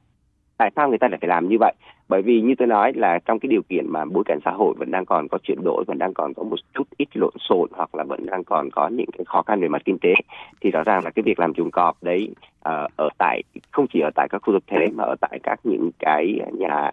tại 0.63 0.71
sao 0.75 0.89
người 0.89 0.97
ta 0.97 1.07
lại 1.07 1.17
phải 1.21 1.27
làm 1.27 1.49
như 1.49 1.57
vậy? 1.59 1.73
Bởi 2.09 2.21
vì 2.21 2.41
như 2.41 2.53
tôi 2.57 2.67
nói 2.67 2.93
là 2.93 3.19
trong 3.25 3.39
cái 3.39 3.47
điều 3.47 3.61
kiện 3.61 3.89
mà 3.89 4.05
bối 4.05 4.23
cảnh 4.25 4.39
xã 4.45 4.51
hội 4.51 4.73
vẫn 4.77 4.91
đang 4.91 5.05
còn 5.05 5.27
có 5.27 5.37
chuyển 5.43 5.63
đổi 5.63 5.83
vẫn 5.87 5.97
đang 5.97 6.13
còn 6.13 6.33
có 6.33 6.43
một 6.43 6.55
chút 6.73 6.87
ít 6.97 7.07
lộn 7.13 7.33
xộn 7.39 7.69
hoặc 7.71 7.95
là 7.95 8.03
vẫn 8.03 8.25
đang 8.25 8.43
còn 8.43 8.69
có 8.71 8.87
những 8.87 9.09
cái 9.17 9.25
khó 9.25 9.41
khăn 9.41 9.61
về 9.61 9.67
mặt 9.67 9.81
kinh 9.85 9.97
tế 9.99 10.13
thì 10.61 10.71
rõ 10.71 10.83
ràng 10.83 11.03
là 11.03 11.09
cái 11.09 11.23
việc 11.23 11.39
làm 11.39 11.53
chuồng 11.53 11.71
cọp 11.71 12.03
đấy 12.03 12.29
uh, 12.69 12.91
ở 12.95 13.09
tại 13.17 13.41
không 13.71 13.85
chỉ 13.93 13.99
ở 13.99 14.09
tại 14.15 14.27
các 14.29 14.41
khu 14.41 14.53
tập 14.53 14.63
thể 14.67 14.87
mà 14.93 15.03
ở 15.03 15.15
tại 15.21 15.39
các 15.43 15.59
những 15.63 15.89
cái 15.99 16.39
nhà 16.53 16.91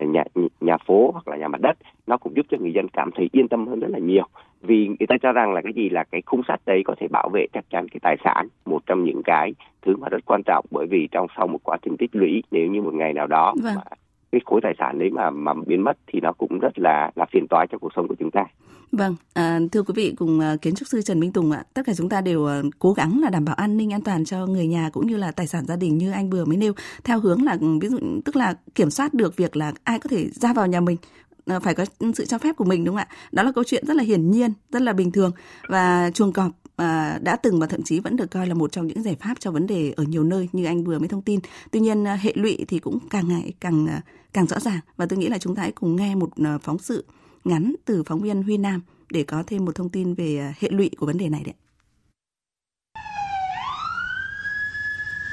nhà 0.00 0.24
nhà 0.60 0.76
phố 0.86 1.10
hoặc 1.12 1.28
là 1.28 1.36
nhà 1.36 1.48
mặt 1.48 1.60
đất 1.60 1.76
nó 2.06 2.16
cũng 2.16 2.36
giúp 2.36 2.46
cho 2.50 2.56
người 2.60 2.72
dân 2.72 2.88
cảm 2.88 3.10
thấy 3.14 3.28
yên 3.32 3.48
tâm 3.48 3.66
hơn 3.66 3.80
rất 3.80 3.90
là 3.90 3.98
nhiều 3.98 4.24
vì 4.62 4.86
người 4.86 5.06
ta 5.08 5.16
cho 5.22 5.32
rằng 5.32 5.52
là 5.52 5.60
cái 5.64 5.72
gì 5.72 5.88
là 5.88 6.04
cái 6.04 6.22
khung 6.26 6.42
sắt 6.48 6.60
đấy 6.66 6.82
có 6.84 6.94
thể 7.00 7.08
bảo 7.08 7.28
vệ 7.32 7.46
chắc 7.52 7.64
chắn 7.70 7.88
cái 7.88 8.00
tài 8.02 8.16
sản 8.24 8.48
một 8.64 8.86
trong 8.86 9.04
những 9.04 9.22
cái 9.24 9.54
thứ 9.82 9.96
mà 9.96 10.08
rất 10.08 10.24
quan 10.26 10.42
trọng 10.46 10.64
bởi 10.70 10.86
vì 10.86 11.08
trong 11.10 11.26
sau 11.36 11.46
một 11.46 11.58
quá 11.62 11.78
trình 11.82 11.96
tích 11.96 12.10
lũy 12.16 12.42
nếu 12.50 12.66
như 12.66 12.82
một 12.82 12.94
ngày 12.94 13.12
nào 13.12 13.26
đó 13.26 13.54
vâng. 13.62 13.74
mà 13.74 13.82
cái 14.32 14.40
khối 14.44 14.60
tài 14.62 14.74
sản 14.78 14.98
đấy 14.98 15.10
mà 15.10 15.30
mà 15.30 15.52
biến 15.66 15.84
mất 15.84 15.98
thì 16.06 16.20
nó 16.20 16.32
cũng 16.32 16.58
rất 16.58 16.78
là 16.78 17.10
là 17.14 17.26
phiền 17.32 17.46
toái 17.50 17.66
cho 17.72 17.78
cuộc 17.78 17.92
sống 17.96 18.08
của 18.08 18.14
chúng 18.18 18.30
ta. 18.30 18.44
Vâng, 18.92 19.16
à, 19.34 19.58
thưa 19.72 19.82
quý 19.82 19.92
vị 19.96 20.14
cùng 20.16 20.38
uh, 20.38 20.62
kiến 20.62 20.74
trúc 20.74 20.88
sư 20.88 21.02
Trần 21.02 21.20
Minh 21.20 21.32
Tùng 21.32 21.50
ạ, 21.50 21.64
tất 21.74 21.82
cả 21.86 21.92
chúng 21.96 22.08
ta 22.08 22.20
đều 22.20 22.40
uh, 22.40 22.50
cố 22.78 22.92
gắng 22.92 23.20
là 23.22 23.30
đảm 23.30 23.44
bảo 23.44 23.54
an 23.54 23.76
ninh 23.76 23.92
an 23.92 24.00
toàn 24.00 24.24
cho 24.24 24.46
người 24.46 24.66
nhà 24.66 24.90
cũng 24.92 25.06
như 25.06 25.16
là 25.16 25.32
tài 25.32 25.46
sản 25.46 25.64
gia 25.64 25.76
đình 25.76 25.98
như 25.98 26.12
anh 26.12 26.30
vừa 26.30 26.44
mới 26.44 26.56
nêu 26.56 26.72
theo 27.04 27.20
hướng 27.20 27.42
là 27.42 27.56
ví 27.80 27.88
dụ 27.88 27.98
tức 28.24 28.36
là 28.36 28.54
kiểm 28.74 28.90
soát 28.90 29.14
được 29.14 29.36
việc 29.36 29.56
là 29.56 29.72
ai 29.84 29.98
có 29.98 30.08
thể 30.10 30.26
ra 30.30 30.52
vào 30.52 30.66
nhà 30.66 30.80
mình 30.80 30.96
Ờ, 31.46 31.60
phải 31.60 31.74
có 31.74 31.84
sự 32.14 32.26
cho 32.26 32.38
phép 32.38 32.56
của 32.56 32.64
mình 32.64 32.84
đúng 32.84 32.96
không 32.96 33.06
ạ? 33.10 33.16
Đó 33.32 33.42
là 33.42 33.52
câu 33.52 33.64
chuyện 33.64 33.86
rất 33.86 33.96
là 33.96 34.02
hiển 34.02 34.30
nhiên, 34.30 34.52
rất 34.70 34.82
là 34.82 34.92
bình 34.92 35.12
thường 35.12 35.32
và 35.68 36.10
chuồng 36.14 36.32
cọp 36.32 36.52
à, 36.76 37.18
đã 37.22 37.36
từng 37.36 37.60
và 37.60 37.66
thậm 37.66 37.82
chí 37.82 38.00
vẫn 38.00 38.16
được 38.16 38.30
coi 38.30 38.46
là 38.46 38.54
một 38.54 38.72
trong 38.72 38.86
những 38.86 39.02
giải 39.02 39.16
pháp 39.20 39.34
cho 39.40 39.50
vấn 39.50 39.66
đề 39.66 39.92
ở 39.96 40.04
nhiều 40.04 40.24
nơi 40.24 40.48
như 40.52 40.64
anh 40.64 40.84
vừa 40.84 40.98
mới 40.98 41.08
thông 41.08 41.22
tin. 41.22 41.40
Tuy 41.70 41.80
nhiên 41.80 42.04
ờ, 42.04 42.14
hệ 42.14 42.32
lụy 42.34 42.64
thì 42.68 42.78
cũng 42.78 42.98
càng 43.10 43.28
ngày 43.28 43.52
càng 43.60 43.86
càng 44.32 44.46
rõ 44.46 44.60
ràng 44.60 44.80
và 44.96 45.06
tôi 45.06 45.18
nghĩ 45.18 45.28
là 45.28 45.38
chúng 45.38 45.54
ta 45.54 45.62
hãy 45.62 45.72
cùng 45.72 45.96
nghe 45.96 46.14
một 46.14 46.30
phóng 46.62 46.78
sự 46.78 47.04
ngắn 47.44 47.74
từ 47.84 48.02
phóng 48.02 48.20
viên 48.20 48.42
Huy 48.42 48.56
Nam 48.56 48.82
để 49.10 49.22
có 49.22 49.42
thêm 49.46 49.64
một 49.64 49.74
thông 49.74 49.88
tin 49.88 50.14
về 50.14 50.54
hệ 50.60 50.68
lụy 50.70 50.90
của 50.98 51.06
vấn 51.06 51.18
đề 51.18 51.28
này 51.28 51.42
đấy. 51.44 51.54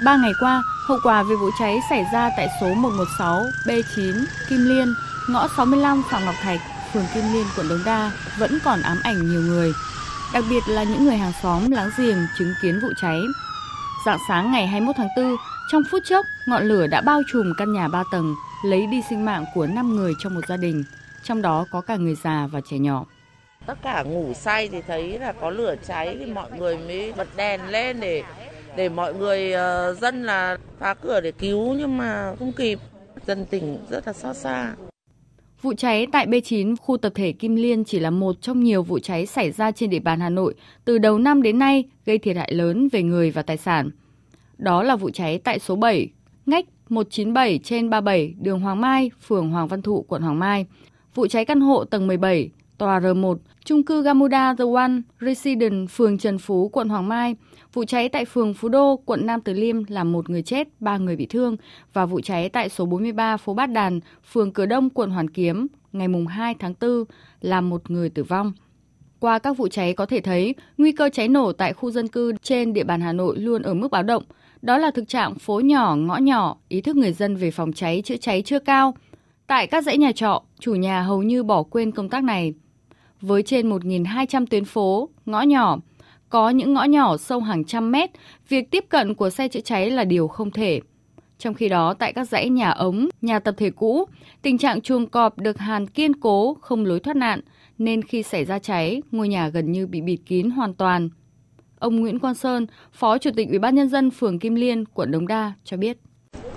Ba 0.05 0.17
ngày 0.17 0.31
qua, 0.39 0.63
hậu 0.87 0.97
quả 1.03 1.23
về 1.23 1.35
vụ 1.35 1.49
cháy 1.59 1.79
xảy 1.89 2.05
ra 2.13 2.29
tại 2.37 2.47
số 2.61 2.73
116 2.73 3.43
B9 3.65 4.25
Kim 4.49 4.59
Liên, 4.65 4.87
ngõ 5.29 5.47
65 5.57 6.03
Phạm 6.09 6.25
Ngọc 6.25 6.35
Thạch, 6.41 6.59
phường 6.93 7.05
Kim 7.13 7.23
Liên, 7.33 7.45
quận 7.57 7.69
Đống 7.69 7.83
Đa 7.85 8.11
vẫn 8.39 8.59
còn 8.65 8.81
ám 8.81 8.97
ảnh 9.03 9.29
nhiều 9.29 9.41
người, 9.41 9.73
đặc 10.33 10.43
biệt 10.49 10.63
là 10.67 10.83
những 10.83 11.05
người 11.05 11.17
hàng 11.17 11.33
xóm 11.43 11.71
láng 11.71 11.89
giềng 11.97 12.17
chứng 12.37 12.53
kiến 12.61 12.79
vụ 12.81 12.87
cháy. 13.01 13.19
Dạng 14.05 14.19
sáng 14.27 14.51
ngày 14.51 14.67
21 14.67 14.95
tháng 14.95 15.07
4, 15.17 15.35
trong 15.71 15.81
phút 15.91 16.03
chốc, 16.05 16.25
ngọn 16.47 16.63
lửa 16.63 16.87
đã 16.87 17.01
bao 17.01 17.21
trùm 17.31 17.53
căn 17.57 17.73
nhà 17.73 17.87
3 17.87 18.03
tầng, 18.11 18.35
lấy 18.65 18.87
đi 18.87 19.01
sinh 19.09 19.25
mạng 19.25 19.45
của 19.53 19.67
5 19.67 19.95
người 19.95 20.13
trong 20.19 20.35
một 20.35 20.41
gia 20.47 20.57
đình, 20.57 20.83
trong 21.23 21.41
đó 21.41 21.65
có 21.71 21.81
cả 21.81 21.95
người 21.95 22.15
già 22.23 22.47
và 22.51 22.61
trẻ 22.69 22.77
nhỏ. 22.77 23.05
Tất 23.65 23.77
cả 23.83 24.03
ngủ 24.03 24.33
say 24.33 24.67
thì 24.67 24.81
thấy 24.87 25.19
là 25.19 25.31
có 25.31 25.49
lửa 25.49 25.75
cháy 25.87 26.15
thì 26.19 26.25
mọi 26.25 26.51
người 26.51 26.77
mới 26.77 27.13
bật 27.17 27.27
đèn 27.35 27.67
lên 27.67 27.99
để 27.99 28.23
để 28.75 28.89
mọi 28.89 29.13
người 29.13 29.53
uh, 29.53 29.97
dân 29.97 30.23
là 30.23 30.57
phá 30.79 30.93
cửa 30.93 31.21
để 31.21 31.31
cứu 31.31 31.73
nhưng 31.73 31.97
mà 31.97 32.35
không 32.39 32.51
kịp. 32.51 32.79
Dân 33.27 33.45
tỉnh 33.45 33.77
rất 33.89 34.07
là 34.07 34.13
xót 34.13 34.35
xa. 34.35 34.73
Vụ 35.61 35.73
cháy 35.73 36.07
tại 36.11 36.27
B9 36.27 36.75
khu 36.81 36.97
tập 36.97 37.11
thể 37.15 37.31
Kim 37.31 37.55
Liên 37.55 37.83
chỉ 37.83 37.99
là 37.99 38.09
một 38.09 38.41
trong 38.41 38.63
nhiều 38.63 38.83
vụ 38.83 38.99
cháy 38.99 39.25
xảy 39.25 39.51
ra 39.51 39.71
trên 39.71 39.89
địa 39.89 39.99
bàn 39.99 40.19
Hà 40.19 40.29
Nội 40.29 40.53
từ 40.85 40.97
đầu 40.97 41.19
năm 41.19 41.41
đến 41.41 41.59
nay 41.59 41.83
gây 42.05 42.17
thiệt 42.17 42.35
hại 42.35 42.53
lớn 42.53 42.87
về 42.91 43.03
người 43.03 43.31
và 43.31 43.41
tài 43.41 43.57
sản. 43.57 43.89
Đó 44.57 44.83
là 44.83 44.95
vụ 44.95 45.09
cháy 45.09 45.37
tại 45.43 45.59
số 45.59 45.75
7, 45.75 46.09
ngách 46.45 46.65
197 46.89 47.59
trên 47.63 47.89
37 47.89 48.35
đường 48.41 48.59
Hoàng 48.59 48.81
Mai, 48.81 49.11
phường 49.27 49.49
Hoàng 49.49 49.67
Văn 49.67 49.81
Thụ, 49.81 50.05
quận 50.07 50.21
Hoàng 50.21 50.39
Mai. 50.39 50.65
Vụ 51.15 51.27
cháy 51.27 51.45
căn 51.45 51.61
hộ 51.61 51.83
tầng 51.85 52.07
17, 52.07 52.49
tòa 52.77 52.99
R1, 52.99 53.37
trung 53.67 53.83
cư 53.83 54.03
Gamuda 54.03 54.53
The 54.53 54.65
One, 54.75 54.91
Resident, 55.21 55.89
phường 55.89 56.17
Trần 56.17 56.37
Phú, 56.37 56.69
quận 56.69 56.89
Hoàng 56.89 57.07
Mai 57.07 57.35
Vụ 57.73 57.83
cháy 57.85 58.09
tại 58.09 58.25
phường 58.25 58.53
Phú 58.53 58.69
Đô, 58.69 58.99
quận 59.05 59.25
Nam 59.25 59.41
Từ 59.41 59.53
Liêm 59.53 59.83
làm 59.87 60.11
một 60.11 60.29
người 60.29 60.41
chết, 60.41 60.67
ba 60.79 60.97
người 60.97 61.15
bị 61.15 61.25
thương 61.25 61.55
và 61.93 62.05
vụ 62.05 62.21
cháy 62.21 62.49
tại 62.49 62.69
số 62.69 62.85
43 62.85 63.37
phố 63.37 63.53
Bát 63.53 63.65
Đàn, 63.65 63.99
phường 64.31 64.53
Cửa 64.53 64.65
Đông, 64.65 64.89
quận 64.89 65.09
Hoàn 65.09 65.29
Kiếm 65.29 65.67
ngày 65.93 66.07
2 66.29 66.55
tháng 66.59 66.73
4 66.81 67.03
làm 67.41 67.69
một 67.69 67.91
người 67.91 68.09
tử 68.09 68.23
vong. 68.23 68.53
Qua 69.19 69.39
các 69.39 69.57
vụ 69.57 69.67
cháy 69.67 69.93
có 69.93 70.05
thể 70.05 70.21
thấy, 70.21 70.55
nguy 70.77 70.91
cơ 70.91 71.09
cháy 71.13 71.27
nổ 71.27 71.51
tại 71.51 71.73
khu 71.73 71.91
dân 71.91 72.07
cư 72.07 72.33
trên 72.41 72.73
địa 72.73 72.83
bàn 72.83 73.01
Hà 73.01 73.13
Nội 73.13 73.37
luôn 73.37 73.61
ở 73.61 73.73
mức 73.73 73.91
báo 73.91 74.03
động. 74.03 74.23
Đó 74.61 74.77
là 74.77 74.91
thực 74.91 75.07
trạng 75.07 75.35
phố 75.35 75.59
nhỏ, 75.59 75.95
ngõ 75.95 76.17
nhỏ, 76.17 76.57
ý 76.69 76.81
thức 76.81 76.95
người 76.95 77.13
dân 77.13 77.35
về 77.35 77.51
phòng 77.51 77.73
cháy, 77.73 78.01
chữa 78.05 78.17
cháy 78.17 78.41
chưa 78.45 78.59
cao. 78.59 78.93
Tại 79.47 79.67
các 79.67 79.83
dãy 79.83 79.97
nhà 79.97 80.11
trọ, 80.11 80.43
chủ 80.59 80.75
nhà 80.75 81.01
hầu 81.01 81.23
như 81.23 81.43
bỏ 81.43 81.63
quên 81.63 81.91
công 81.91 82.09
tác 82.09 82.23
này. 82.23 82.53
Với 83.21 83.43
trên 83.43 83.69
1.200 83.69 84.45
tuyến 84.45 84.65
phố, 84.65 85.09
ngõ 85.25 85.41
nhỏ, 85.41 85.77
có 86.29 86.49
những 86.49 86.73
ngõ 86.73 86.83
nhỏ 86.83 87.17
sâu 87.17 87.39
hàng 87.39 87.63
trăm 87.63 87.91
mét, 87.91 88.09
việc 88.49 88.71
tiếp 88.71 88.85
cận 88.89 89.15
của 89.15 89.29
xe 89.29 89.47
chữa 89.47 89.59
cháy 89.59 89.89
là 89.89 90.03
điều 90.03 90.27
không 90.27 90.51
thể. 90.51 90.81
Trong 91.37 91.53
khi 91.53 91.69
đó, 91.69 91.93
tại 91.93 92.13
các 92.13 92.29
dãy 92.29 92.49
nhà 92.49 92.69
ống, 92.69 93.09
nhà 93.21 93.39
tập 93.39 93.55
thể 93.57 93.69
cũ, 93.69 94.05
tình 94.41 94.57
trạng 94.57 94.81
chuồng 94.81 95.07
cọp 95.07 95.37
được 95.37 95.57
hàn 95.57 95.87
kiên 95.87 96.19
cố, 96.19 96.57
không 96.61 96.85
lối 96.85 96.99
thoát 96.99 97.15
nạn, 97.15 97.41
nên 97.77 98.01
khi 98.01 98.23
xảy 98.23 98.45
ra 98.45 98.59
cháy, 98.59 99.01
ngôi 99.11 99.27
nhà 99.27 99.47
gần 99.47 99.71
như 99.71 99.87
bị 99.87 100.01
bịt 100.01 100.19
kín 100.25 100.49
hoàn 100.49 100.73
toàn. 100.73 101.09
Ông 101.79 101.95
Nguyễn 101.95 102.19
Quang 102.19 102.35
Sơn, 102.35 102.67
Phó 102.93 103.17
Chủ 103.17 103.29
tịch 103.35 103.49
Ủy 103.49 103.59
ban 103.59 103.75
nhân 103.75 103.89
dân 103.89 104.11
phường 104.11 104.39
Kim 104.39 104.55
Liên, 104.55 104.85
quận 104.85 105.11
Đống 105.11 105.27
Đa 105.27 105.53
cho 105.63 105.77
biết. 105.77 105.97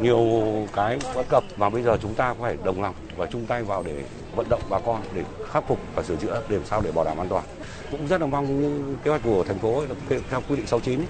Nhiều 0.00 0.42
cái 0.72 0.98
bất 1.14 1.28
cập 1.28 1.44
mà 1.56 1.70
bây 1.70 1.82
giờ 1.82 1.98
chúng 2.02 2.14
ta 2.14 2.34
phải 2.34 2.56
đồng 2.64 2.82
lòng 2.82 2.94
và 3.16 3.26
chung 3.26 3.46
tay 3.46 3.62
vào 3.62 3.82
để 3.86 4.04
vận 4.36 4.48
động 4.48 4.62
bà 4.70 4.78
con 4.78 5.02
để 5.14 5.24
khắc 5.50 5.68
phục 5.68 5.78
và 5.94 6.02
sửa 6.02 6.16
chữa 6.16 6.42
để 6.48 6.56
làm 6.56 6.66
sao 6.66 6.82
để 6.84 6.92
bảo 6.92 7.04
đảm 7.04 7.18
an 7.18 7.28
toàn 7.28 7.44
cũng 7.90 8.06
rất 8.06 8.20
là 8.20 8.26
mong 8.26 8.60
những 8.62 8.96
kế 9.04 9.10
hoạch 9.10 9.22
của 9.24 9.44
thành 9.44 9.58
phố 9.58 9.82
theo 10.30 10.40
quy 10.48 10.56
định 10.56 10.66
69 10.66 11.00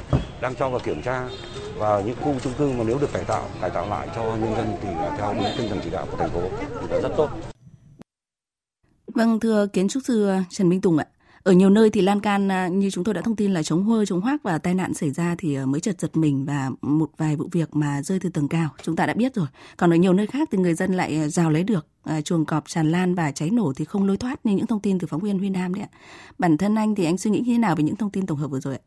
đang 0.40 0.54
cho 0.54 0.68
vào 0.68 0.80
kiểm 0.84 1.02
tra 1.02 1.28
và 1.76 2.00
những 2.00 2.16
khu 2.20 2.34
chung 2.42 2.52
cư 2.58 2.68
mà 2.68 2.84
nếu 2.86 2.98
được 2.98 3.12
cải 3.12 3.24
tạo 3.24 3.44
cải 3.60 3.70
tạo 3.70 3.88
lại 3.88 4.08
cho 4.14 4.22
nhân 4.22 4.54
dân 4.56 4.76
thì 4.82 4.88
theo 5.18 5.34
đúng 5.34 5.44
tinh 5.58 5.68
thần 5.68 5.80
chỉ 5.84 5.90
đạo 5.90 6.06
của 6.10 6.16
thành 6.16 6.30
phố 6.30 6.40
thì 6.80 6.86
là 6.90 7.00
rất 7.00 7.12
tốt. 7.16 7.28
Vâng 9.14 9.40
thưa 9.40 9.66
kiến 9.66 9.88
trúc 9.88 10.02
sư 10.06 10.30
Trần 10.50 10.68
Minh 10.68 10.80
Tùng 10.80 10.98
ạ, 10.98 11.06
ở 11.42 11.52
nhiều 11.52 11.70
nơi 11.70 11.90
thì 11.90 12.00
lan 12.00 12.20
can 12.20 12.52
à, 12.52 12.68
như 12.68 12.90
chúng 12.90 13.04
tôi 13.04 13.14
đã 13.14 13.20
thông 13.20 13.36
tin 13.36 13.52
là 13.52 13.62
chống 13.62 13.84
hôi, 13.84 14.06
chống 14.06 14.20
hoác 14.20 14.42
và 14.42 14.58
tai 14.58 14.74
nạn 14.74 14.94
xảy 14.94 15.10
ra 15.10 15.34
thì 15.38 15.54
à, 15.54 15.66
mới 15.66 15.80
chật 15.80 16.00
giật 16.00 16.16
mình 16.16 16.44
và 16.44 16.70
một 16.82 17.10
vài 17.16 17.36
vụ 17.36 17.48
việc 17.52 17.76
mà 17.76 18.02
rơi 18.02 18.20
từ 18.20 18.28
tầng 18.28 18.48
cao 18.48 18.68
chúng 18.82 18.96
ta 18.96 19.06
đã 19.06 19.14
biết 19.14 19.34
rồi. 19.34 19.46
Còn 19.76 19.92
ở 19.92 19.96
nhiều 19.96 20.12
nơi 20.12 20.26
khác 20.26 20.48
thì 20.52 20.58
người 20.58 20.74
dân 20.74 20.94
lại 20.94 21.16
à, 21.16 21.28
rào 21.28 21.50
lấy 21.50 21.64
được 21.64 21.86
chuồng 22.24 22.44
cọp 22.44 22.68
tràn 22.68 22.90
lan 22.90 23.14
và 23.14 23.32
cháy 23.32 23.50
nổ 23.50 23.72
thì 23.76 23.84
không 23.84 24.06
lối 24.06 24.16
thoát 24.16 24.46
như 24.46 24.56
những 24.56 24.66
thông 24.66 24.80
tin 24.80 24.98
từ 24.98 25.06
phóng 25.06 25.20
viên 25.20 25.38
Huy 25.38 25.50
Nam 25.50 25.74
đấy 25.74 25.82
ạ. 25.92 25.96
Bản 26.38 26.56
thân 26.56 26.74
anh 26.74 26.94
thì 26.94 27.04
anh 27.04 27.18
suy 27.18 27.30
nghĩ 27.30 27.38
như 27.38 27.52
thế 27.52 27.58
nào 27.58 27.76
về 27.76 27.82
những 27.82 27.96
thông 27.96 28.10
tin 28.10 28.26
tổng 28.26 28.38
hợp 28.38 28.48
vừa 28.48 28.60
rồi 28.60 28.74
ạ? 28.74 28.80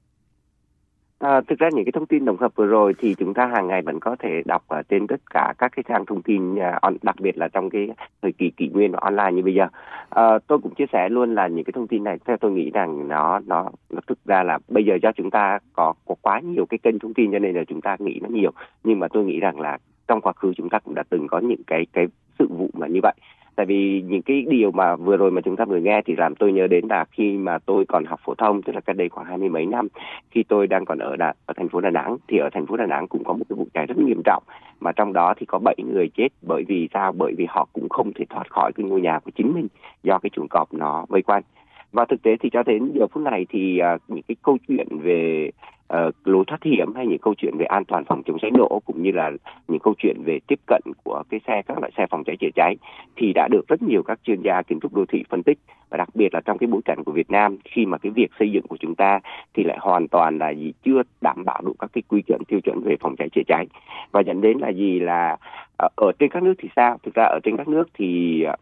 À, 1.24 1.42
thực 1.48 1.60
ra 1.60 1.70
những 1.74 1.86
cái 1.86 1.92
thông 1.92 2.06
tin 2.06 2.26
tổng 2.26 2.38
hợp 2.38 2.56
vừa 2.56 2.66
rồi 2.66 2.94
thì 2.98 3.16
chúng 3.20 3.34
ta 3.34 3.46
hàng 3.46 3.68
ngày 3.68 3.82
vẫn 3.82 4.00
có 4.00 4.16
thể 4.20 4.42
đọc 4.46 4.64
ở 4.68 4.82
trên 4.90 5.08
tất 5.08 5.22
cả 5.30 5.54
các 5.58 5.72
cái 5.76 5.84
trang 5.90 6.06
thông 6.06 6.22
tin 6.22 6.56
à, 6.56 6.80
đặc 7.02 7.16
biệt 7.20 7.38
là 7.38 7.48
trong 7.48 7.70
cái 7.70 7.90
thời 8.22 8.32
kỳ 8.32 8.50
kỷ 8.58 8.68
nguyên 8.68 8.92
và 8.92 9.00
online 9.02 9.32
như 9.32 9.44
bây 9.44 9.54
giờ. 9.54 9.68
À, 10.10 10.40
tôi 10.48 10.60
cũng 10.60 10.76
chia 10.76 10.86
sẻ 10.94 11.10
luôn 11.10 11.36
là 11.36 11.48
những 11.48 11.64
cái 11.64 11.72
thông 11.76 11.88
tin 11.88 12.04
này 12.04 12.18
theo 12.26 12.38
tôi 12.38 12.52
nghĩ 12.52 12.72
rằng 12.72 13.08
nó 13.08 13.40
nó 13.46 13.70
nó 13.90 14.02
thực 14.08 14.26
ra 14.26 14.44
là 14.44 14.60
bây 14.68 14.86
giờ 14.86 14.98
do 15.02 15.12
chúng 15.12 15.32
ta 15.32 15.60
có 15.74 15.94
có 16.06 16.16
quá 16.22 16.40
nhiều 16.40 16.66
cái 16.66 16.78
kênh 16.78 17.00
thông 17.00 17.14
tin 17.14 17.32
cho 17.32 17.40
nên 17.40 17.56
là 17.56 17.64
chúng 17.68 17.82
ta 17.82 17.96
nghĩ 18.00 18.20
nó 18.24 18.30
nhiều 18.30 18.52
nhưng 18.84 19.00
mà 19.00 19.08
tôi 19.08 19.26
nghĩ 19.26 19.40
rằng 19.40 19.60
là 19.60 19.78
trong 20.08 20.22
quá 20.22 20.34
khứ 20.34 20.54
chúng 20.58 20.70
ta 20.70 20.80
cũng 20.80 20.96
đã 20.96 21.04
từng 21.10 21.28
có 21.28 21.40
những 21.40 21.64
cái 21.68 21.86
cái 21.94 22.08
sự 22.40 22.48
vụ 22.48 22.70
mà 22.74 22.88
như 22.88 23.00
vậy. 23.04 23.14
Tại 23.56 23.66
vì 23.66 24.02
những 24.02 24.22
cái 24.22 24.46
điều 24.50 24.72
mà 24.72 24.96
vừa 24.96 25.18
rồi 25.18 25.32
mà 25.32 25.42
chúng 25.42 25.56
ta 25.56 25.66
vừa 25.66 25.78
nghe 25.78 26.02
thì 26.06 26.16
làm 26.16 26.36
tôi 26.36 26.52
nhớ 26.52 26.68
đến 26.68 26.86
là 26.90 27.06
khi 27.12 27.38
mà 27.38 27.60
tôi 27.60 27.86
còn 27.88 28.06
học 28.06 28.20
phổ 28.26 28.36
thông 28.36 28.62
tức 28.62 28.76
là 28.76 28.82
cách 28.82 28.96
đây 28.96 29.10
khoảng 29.10 29.28
hai 29.28 29.38
mươi 29.38 29.50
mấy 29.50 29.66
năm 29.66 29.88
khi 30.32 30.44
tôi 30.44 30.68
đang 30.68 30.86
còn 30.86 31.00
ở 31.00 31.16
đà, 31.16 31.34
ở 31.46 31.54
thành 31.58 31.70
phố 31.70 31.82
Đà 31.82 31.90
Nẵng 31.90 32.18
thì 32.28 32.38
ở 32.38 32.50
thành 32.54 32.66
phố 32.66 32.78
Đà 32.78 32.86
Nẵng 32.86 33.08
cũng 33.08 33.24
có 33.24 33.34
một 33.34 33.46
cái 33.50 33.56
vụ 33.56 33.68
cháy 33.74 33.86
rất 33.86 33.98
nghiêm 33.98 34.22
trọng. 34.26 34.44
Mà 34.80 34.92
trong 34.92 35.14
đó 35.14 35.34
thì 35.38 35.46
có 35.46 35.60
bảy 35.60 35.76
người 35.78 36.10
chết 36.18 36.28
bởi 36.42 36.64
vì 36.68 36.90
sao? 36.94 37.12
Bởi 37.12 37.34
vì 37.38 37.46
họ 37.50 37.68
cũng 37.74 37.90
không 37.90 38.14
thể 38.14 38.26
thoát 38.30 38.50
khỏi 38.50 38.72
cái 38.76 38.86
ngôi 38.86 39.02
nhà 39.02 39.20
của 39.20 39.32
chính 39.36 39.54
mình 39.54 39.68
do 40.04 40.20
cái 40.20 40.30
chuồng 40.30 40.48
cọp 40.48 40.74
nó 40.74 41.06
vây 41.10 41.22
quanh. 41.22 41.44
Và 41.92 42.06
thực 42.06 42.22
tế 42.22 42.36
thì 42.40 42.50
cho 42.50 42.64
đến 42.64 42.92
giờ 42.96 43.08
phút 43.08 43.24
này 43.24 43.46
thì 43.50 43.80
uh, 43.96 44.02
những 44.08 44.24
cái 44.28 44.36
câu 44.44 44.58
chuyện 44.68 44.88
về 45.02 45.50
uh, 45.94 46.14
lối 46.24 46.44
thoát 46.48 46.64
hiểm 46.64 46.96
hay 46.96 47.08
những 47.08 47.20
câu 47.20 47.34
chuyện 47.38 47.58
về 47.58 47.66
an 47.66 47.86
toàn 47.86 48.06
phòng 48.06 48.24
chống 48.26 48.40
cháy 48.40 48.52
nổ 48.52 48.82
cũng 48.86 49.04
như 49.04 49.12
là 49.12 49.32
những 49.68 49.80
câu 49.80 49.94
chuyện 49.98 50.24
về 50.26 50.40
tiếp 50.48 50.60
cận 50.68 50.82
của 51.04 51.24
cái 51.30 51.40
xe 51.48 51.62
các 51.68 51.80
loại 51.80 51.92
xe 51.98 52.06
phòng 52.10 52.24
cháy 52.24 52.38
chữa 52.40 52.50
cháy 52.56 52.76
thì 53.16 53.34
đã 53.34 53.48
được 53.52 53.68
rất 53.68 53.82
nhiều 53.84 54.04
các 54.04 54.20
chuyên 54.24 54.42
gia 54.42 54.62
kiến 54.62 54.80
trúc 54.80 54.94
đô 54.94 55.06
thị 55.06 55.24
phân 55.30 55.44
tích. 55.44 55.60
Và 55.90 55.98
đặc 55.98 56.10
biệt 56.14 56.34
là 56.34 56.42
trong 56.46 56.58
cái 56.58 56.68
bối 56.68 56.82
cảnh 56.86 57.04
của 57.04 57.12
Việt 57.12 57.32
Nam 57.32 57.58
khi 57.66 57.86
mà 57.86 57.98
cái 57.98 58.12
việc 58.12 58.32
xây 58.40 58.52
dựng 58.52 58.68
của 58.68 58.78
chúng 58.80 58.96
ta 58.96 59.20
thì 59.54 59.64
lại 59.64 59.78
hoàn 59.82 60.08
toàn 60.08 60.38
là 60.38 60.50
gì 60.50 60.74
chưa 60.86 61.02
đảm 61.22 61.46
bảo 61.46 61.62
đủ 61.66 61.74
các 61.80 61.90
cái 61.94 62.02
quy 62.08 62.22
chuẩn 62.22 62.44
tiêu 62.48 62.60
chuẩn 62.60 62.80
về 62.84 62.96
phòng 63.00 63.16
cháy 63.16 63.30
chữa 63.30 63.42
cháy. 63.48 63.68
Và 64.12 64.22
dẫn 64.22 64.42
đến 64.42 64.58
là 64.58 64.70
gì 64.70 65.00
là 65.00 65.38
ờ, 65.78 65.88
ở 65.96 66.12
trên 66.20 66.30
các 66.30 66.44
nước 66.44 66.54
thì 66.58 66.70
sao? 66.76 66.98
Thực 67.04 67.14
ra 67.14 67.24
ở 67.24 67.40
trên 67.44 67.58
các 67.58 67.68
nước 67.68 67.90
thì 67.94 68.44
uh, 68.50 68.60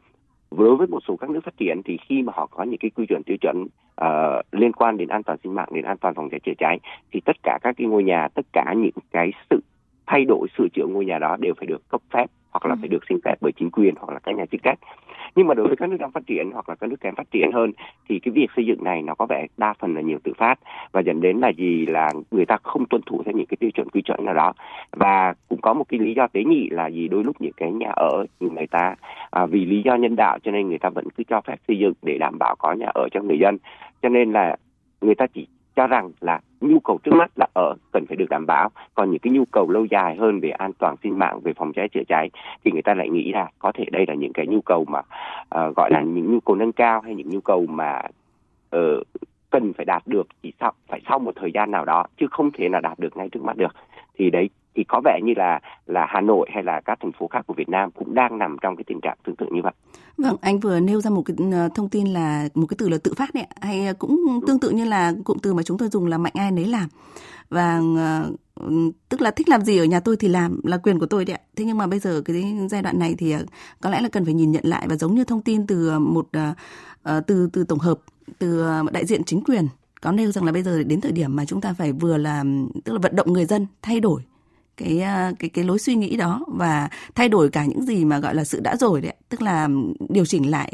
đối 0.57 0.75
với 0.75 0.87
một 0.87 0.99
số 1.07 1.15
các 1.15 1.29
nước 1.29 1.43
phát 1.43 1.57
triển 1.57 1.81
thì 1.85 1.97
khi 2.09 2.21
mà 2.21 2.33
họ 2.35 2.45
có 2.45 2.63
những 2.63 2.79
cái 2.79 2.91
quy 2.95 3.05
chuẩn 3.05 3.21
tiêu 3.25 3.37
chuẩn 3.41 3.63
uh, 4.01 4.45
liên 4.51 4.71
quan 4.73 4.97
đến 4.97 5.07
an 5.07 5.23
toàn 5.23 5.37
sinh 5.43 5.55
mạng 5.55 5.69
đến 5.71 5.85
an 5.85 5.97
toàn 5.97 6.15
phòng 6.15 6.29
cháy 6.29 6.39
chữa 6.43 6.53
cháy 6.57 6.79
thì 7.11 7.21
tất 7.25 7.35
cả 7.43 7.59
các 7.61 7.75
cái 7.77 7.87
ngôi 7.87 8.03
nhà 8.03 8.27
tất 8.33 8.45
cả 8.53 8.73
những 8.77 8.91
cái 9.11 9.31
sự 9.49 9.59
thay 10.07 10.25
đổi 10.25 10.47
sửa 10.57 10.67
chữa 10.73 10.85
ngôi 10.85 11.05
nhà 11.05 11.19
đó 11.19 11.37
đều 11.39 11.53
phải 11.57 11.67
được 11.67 11.89
cấp 11.89 12.01
phép 12.13 12.25
hoặc 12.51 12.65
là 12.65 12.75
ừ. 12.75 12.77
phải 12.79 12.87
được 12.87 13.03
xin 13.09 13.17
phép 13.25 13.35
bởi 13.41 13.51
chính 13.51 13.71
quyền 13.71 13.93
hoặc 13.99 14.13
là 14.13 14.19
các 14.19 14.35
nhà 14.35 14.45
chức 14.45 14.63
trách. 14.63 14.79
Nhưng 15.35 15.47
mà 15.47 15.53
đối 15.53 15.67
với 15.67 15.75
các 15.75 15.89
nước 15.89 15.97
đang 15.99 16.11
phát 16.11 16.25
triển 16.27 16.51
hoặc 16.51 16.69
là 16.69 16.75
các 16.75 16.89
nước 16.89 16.99
kém 17.01 17.15
phát 17.15 17.31
triển 17.31 17.51
hơn 17.53 17.71
thì 18.09 18.19
cái 18.19 18.31
việc 18.31 18.47
xây 18.55 18.65
dựng 18.65 18.83
này 18.83 19.01
nó 19.01 19.15
có 19.15 19.25
vẻ 19.25 19.47
đa 19.57 19.73
phần 19.79 19.95
là 19.95 20.01
nhiều 20.01 20.17
tự 20.23 20.33
phát. 20.37 20.55
Và 20.91 21.01
dẫn 21.01 21.21
đến 21.21 21.39
là 21.39 21.49
gì? 21.49 21.85
Là 21.85 22.11
người 22.31 22.45
ta 22.45 22.57
không 22.63 22.85
tuân 22.85 23.01
thủ 23.05 23.23
theo 23.25 23.33
những 23.33 23.45
cái 23.45 23.57
tiêu 23.59 23.71
chuẩn 23.71 23.89
quy 23.89 24.01
chuẩn 24.01 24.25
nào 24.25 24.33
đó. 24.33 24.53
Và 24.91 25.33
cũng 25.49 25.61
có 25.61 25.73
một 25.73 25.83
cái 25.89 25.99
lý 25.99 26.13
do 26.13 26.27
tế 26.27 26.43
nhị 26.43 26.69
là 26.69 26.87
gì? 26.87 27.07
Đôi 27.07 27.23
lúc 27.23 27.35
những 27.39 27.53
cái 27.57 27.71
nhà 27.71 27.89
ở 27.95 28.25
người 28.39 28.67
ta 28.67 28.95
à, 29.31 29.45
vì 29.45 29.65
lý 29.65 29.81
do 29.85 29.95
nhân 29.95 30.15
đạo 30.15 30.39
cho 30.43 30.51
nên 30.51 30.69
người 30.69 30.79
ta 30.79 30.89
vẫn 30.89 31.05
cứ 31.17 31.23
cho 31.23 31.41
phép 31.41 31.55
xây 31.67 31.77
dựng 31.77 31.93
để 32.01 32.17
đảm 32.17 32.37
bảo 32.39 32.55
có 32.59 32.73
nhà 32.73 32.87
ở 32.93 33.07
cho 33.11 33.21
người 33.21 33.39
dân. 33.39 33.57
Cho 34.01 34.09
nên 34.09 34.31
là 34.31 34.55
người 35.01 35.15
ta 35.15 35.27
chỉ 35.33 35.47
cho 35.75 35.87
rằng 35.87 36.11
là 36.21 36.39
nhu 36.61 36.79
cầu 36.79 36.99
trước 37.03 37.11
mắt 37.15 37.31
là 37.35 37.47
ở 37.53 37.75
cần 37.91 38.05
phải 38.05 38.15
được 38.15 38.29
đảm 38.29 38.45
bảo. 38.45 38.69
Còn 38.93 39.11
những 39.11 39.19
cái 39.19 39.33
nhu 39.33 39.45
cầu 39.51 39.69
lâu 39.69 39.85
dài 39.85 40.15
hơn 40.15 40.39
về 40.39 40.49
an 40.49 40.71
toàn 40.73 40.95
sinh 41.03 41.19
mạng 41.19 41.39
về 41.39 41.53
phòng 41.53 41.73
cháy 41.73 41.89
chữa 41.89 42.03
cháy 42.07 42.29
thì 42.63 42.71
người 42.71 42.81
ta 42.81 42.93
lại 42.93 43.09
nghĩ 43.09 43.31
là 43.31 43.49
có 43.59 43.71
thể 43.71 43.85
đây 43.91 44.05
là 44.07 44.13
những 44.13 44.33
cái 44.33 44.47
nhu 44.47 44.61
cầu 44.61 44.85
mà 44.85 44.99
uh, 44.99 45.75
gọi 45.75 45.91
là 45.91 46.01
những 46.01 46.33
nhu 46.33 46.39
cầu 46.39 46.55
nâng 46.55 46.71
cao 46.71 47.01
hay 47.01 47.15
những 47.15 47.29
nhu 47.29 47.41
cầu 47.41 47.65
mà 47.65 48.01
uh, 48.75 49.03
cần 49.49 49.73
phải 49.73 49.85
đạt 49.85 50.03
được 50.05 50.27
chỉ 50.43 50.53
sau 50.59 50.73
phải 50.87 51.01
sau 51.09 51.19
một 51.19 51.31
thời 51.35 51.51
gian 51.51 51.71
nào 51.71 51.85
đó 51.85 52.05
chứ 52.17 52.27
không 52.31 52.51
thể 52.51 52.69
là 52.69 52.79
đạt 52.79 52.99
được 52.99 53.17
ngay 53.17 53.29
trước 53.29 53.43
mắt 53.43 53.57
được 53.57 53.75
thì 54.17 54.29
đấy 54.29 54.49
thì 54.75 54.83
có 54.87 55.01
vẻ 55.05 55.19
như 55.23 55.33
là 55.37 55.59
là 55.85 56.05
Hà 56.09 56.21
Nội 56.21 56.49
hay 56.53 56.63
là 56.63 56.81
các 56.85 56.97
thành 57.01 57.11
phố 57.19 57.27
khác 57.27 57.41
của 57.47 57.53
Việt 57.53 57.69
Nam 57.69 57.91
cũng 57.91 58.15
đang 58.15 58.37
nằm 58.37 58.57
trong 58.61 58.75
cái 58.75 58.83
tình 58.87 59.01
trạng 59.01 59.17
tương 59.25 59.35
tự 59.35 59.45
như 59.51 59.61
vậy. 59.63 59.73
Vâng, 60.17 60.35
anh 60.41 60.59
vừa 60.59 60.79
nêu 60.79 61.01
ra 61.01 61.09
một 61.09 61.21
cái 61.25 61.37
ờ, 61.51 61.69
thông 61.75 61.89
tin 61.89 62.07
là 62.07 62.47
một 62.53 62.65
cái 62.69 62.75
từ 62.79 62.89
là 62.89 62.97
tự 63.03 63.13
phát 63.17 63.33
đấy 63.33 63.45
hay 63.61 63.93
cũng 63.99 64.39
tương 64.47 64.59
tự 64.59 64.69
như 64.69 64.85
là 64.85 65.13
cụm 65.23 65.37
từ 65.37 65.53
mà 65.53 65.63
chúng 65.63 65.77
tôi 65.77 65.89
dùng 65.89 66.05
là 66.05 66.17
mạnh 66.17 66.33
ai 66.35 66.51
nấy 66.51 66.65
làm 66.65 66.89
và 67.49 67.79
uh, 67.79 68.37
tức 69.09 69.21
là 69.21 69.31
thích 69.31 69.49
làm 69.49 69.61
gì 69.61 69.77
ở 69.77 69.85
nhà 69.85 69.99
tôi 69.99 70.17
thì 70.17 70.27
làm 70.27 70.59
là 70.63 70.77
quyền 70.77 70.99
của 70.99 71.05
tôi 71.05 71.25
đấy 71.25 71.35
ạ. 71.35 71.41
Thế 71.55 71.65
nhưng 71.65 71.77
mà 71.77 71.87
bây 71.87 71.99
giờ 71.99 72.21
cái 72.25 72.55
giai 72.69 72.81
đoạn 72.81 72.99
này 72.99 73.15
thì 73.17 73.35
có 73.81 73.89
lẽ 73.89 74.01
là 74.01 74.09
cần 74.09 74.25
phải 74.25 74.33
nhìn 74.33 74.51
nhận 74.51 74.65
lại 74.65 74.85
và 74.89 74.95
giống 74.95 75.15
như 75.15 75.23
thông 75.23 75.41
tin 75.41 75.67
từ 75.67 75.99
một 75.99 76.27
từ 77.27 77.49
từ 77.53 77.63
tổng 77.63 77.79
hợp 77.79 77.99
từ 78.39 78.65
đại 78.91 79.05
diện 79.05 79.23
chính 79.23 79.43
quyền 79.43 79.67
có 80.01 80.11
nêu 80.11 80.31
rằng 80.31 80.43
là 80.43 80.51
bây 80.51 80.63
giờ 80.63 80.83
đến 80.83 81.01
thời 81.01 81.11
điểm 81.11 81.35
mà 81.35 81.45
chúng 81.45 81.61
ta 81.61 81.73
phải 81.73 81.91
vừa 81.91 82.17
là 82.17 82.43
tức 82.83 82.93
là 82.93 82.99
vận 82.99 83.15
động 83.15 83.33
người 83.33 83.45
dân 83.45 83.67
thay 83.81 83.99
đổi 83.99 84.21
cái 84.77 85.01
à, 85.01 85.31
cái 85.39 85.49
cái 85.49 85.65
lối 85.65 85.79
suy 85.79 85.95
nghĩ 85.95 86.17
đó 86.17 86.45
và 86.47 86.89
thay 87.15 87.29
đổi 87.29 87.49
cả 87.49 87.65
những 87.65 87.81
gì 87.81 88.05
mà 88.05 88.19
gọi 88.19 88.35
là 88.35 88.43
sự 88.43 88.59
đã 88.59 88.75
rồi 88.75 89.01
đấy 89.01 89.15
tức 89.29 89.41
là 89.41 89.69
điều 90.09 90.25
chỉnh 90.25 90.51
lại 90.51 90.73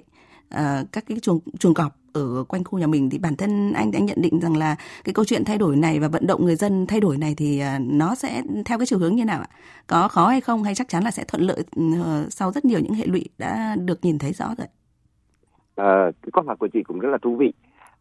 uh, 0.56 0.92
các 0.92 1.04
cái 1.08 1.20
chuồng 1.22 1.40
chuồng 1.60 1.74
cọp 1.74 1.96
ở 2.14 2.44
quanh 2.48 2.64
khu 2.64 2.80
nhà 2.80 2.88
mình 2.88 3.10
thì 3.10 3.18
bản 3.18 3.36
thân 3.36 3.74
anh 3.74 3.92
anh 3.92 4.06
nhận 4.06 4.22
định 4.22 4.40
rằng 4.40 4.58
là 4.58 4.76
cái 5.04 5.14
câu 5.14 5.26
chuyện 5.26 5.46
thay 5.46 5.58
đổi 5.58 5.76
này 5.76 6.00
và 6.00 6.08
vận 6.08 6.28
động 6.28 6.46
người 6.46 6.56
dân 6.56 6.88
thay 6.88 7.00
đổi 7.00 7.18
này 7.18 7.36
thì 7.38 7.62
uh, 7.62 7.82
nó 7.82 8.16
sẽ 8.16 8.44
theo 8.66 8.78
cái 8.78 8.86
chiều 8.86 9.00
hướng 9.00 9.16
như 9.16 9.26
nào 9.26 9.40
ạ? 9.40 9.50
Có 9.88 10.08
khó 10.08 10.28
hay 10.28 10.42
không 10.42 10.64
hay 10.64 10.76
chắc 10.76 10.90
chắn 10.90 11.04
là 11.04 11.12
sẽ 11.12 11.24
thuận 11.28 11.42
lợi 11.42 11.64
uh, 11.80 12.34
sau 12.34 12.52
rất 12.52 12.66
nhiều 12.66 12.80
những 12.80 12.94
hệ 12.94 13.06
lụy 13.06 13.26
đã 13.38 13.76
được 13.76 14.06
nhìn 14.06 14.20
thấy 14.20 14.34
rõ 14.34 14.56
rồi. 14.58 14.68
À, 15.76 16.12
cái 16.22 16.30
câu 16.34 16.44
hỏi 16.44 16.56
của 16.60 16.68
chị 16.74 16.84
cũng 16.84 17.00
rất 17.00 17.10
là 17.10 17.18
thú 17.22 17.36
vị. 17.36 17.54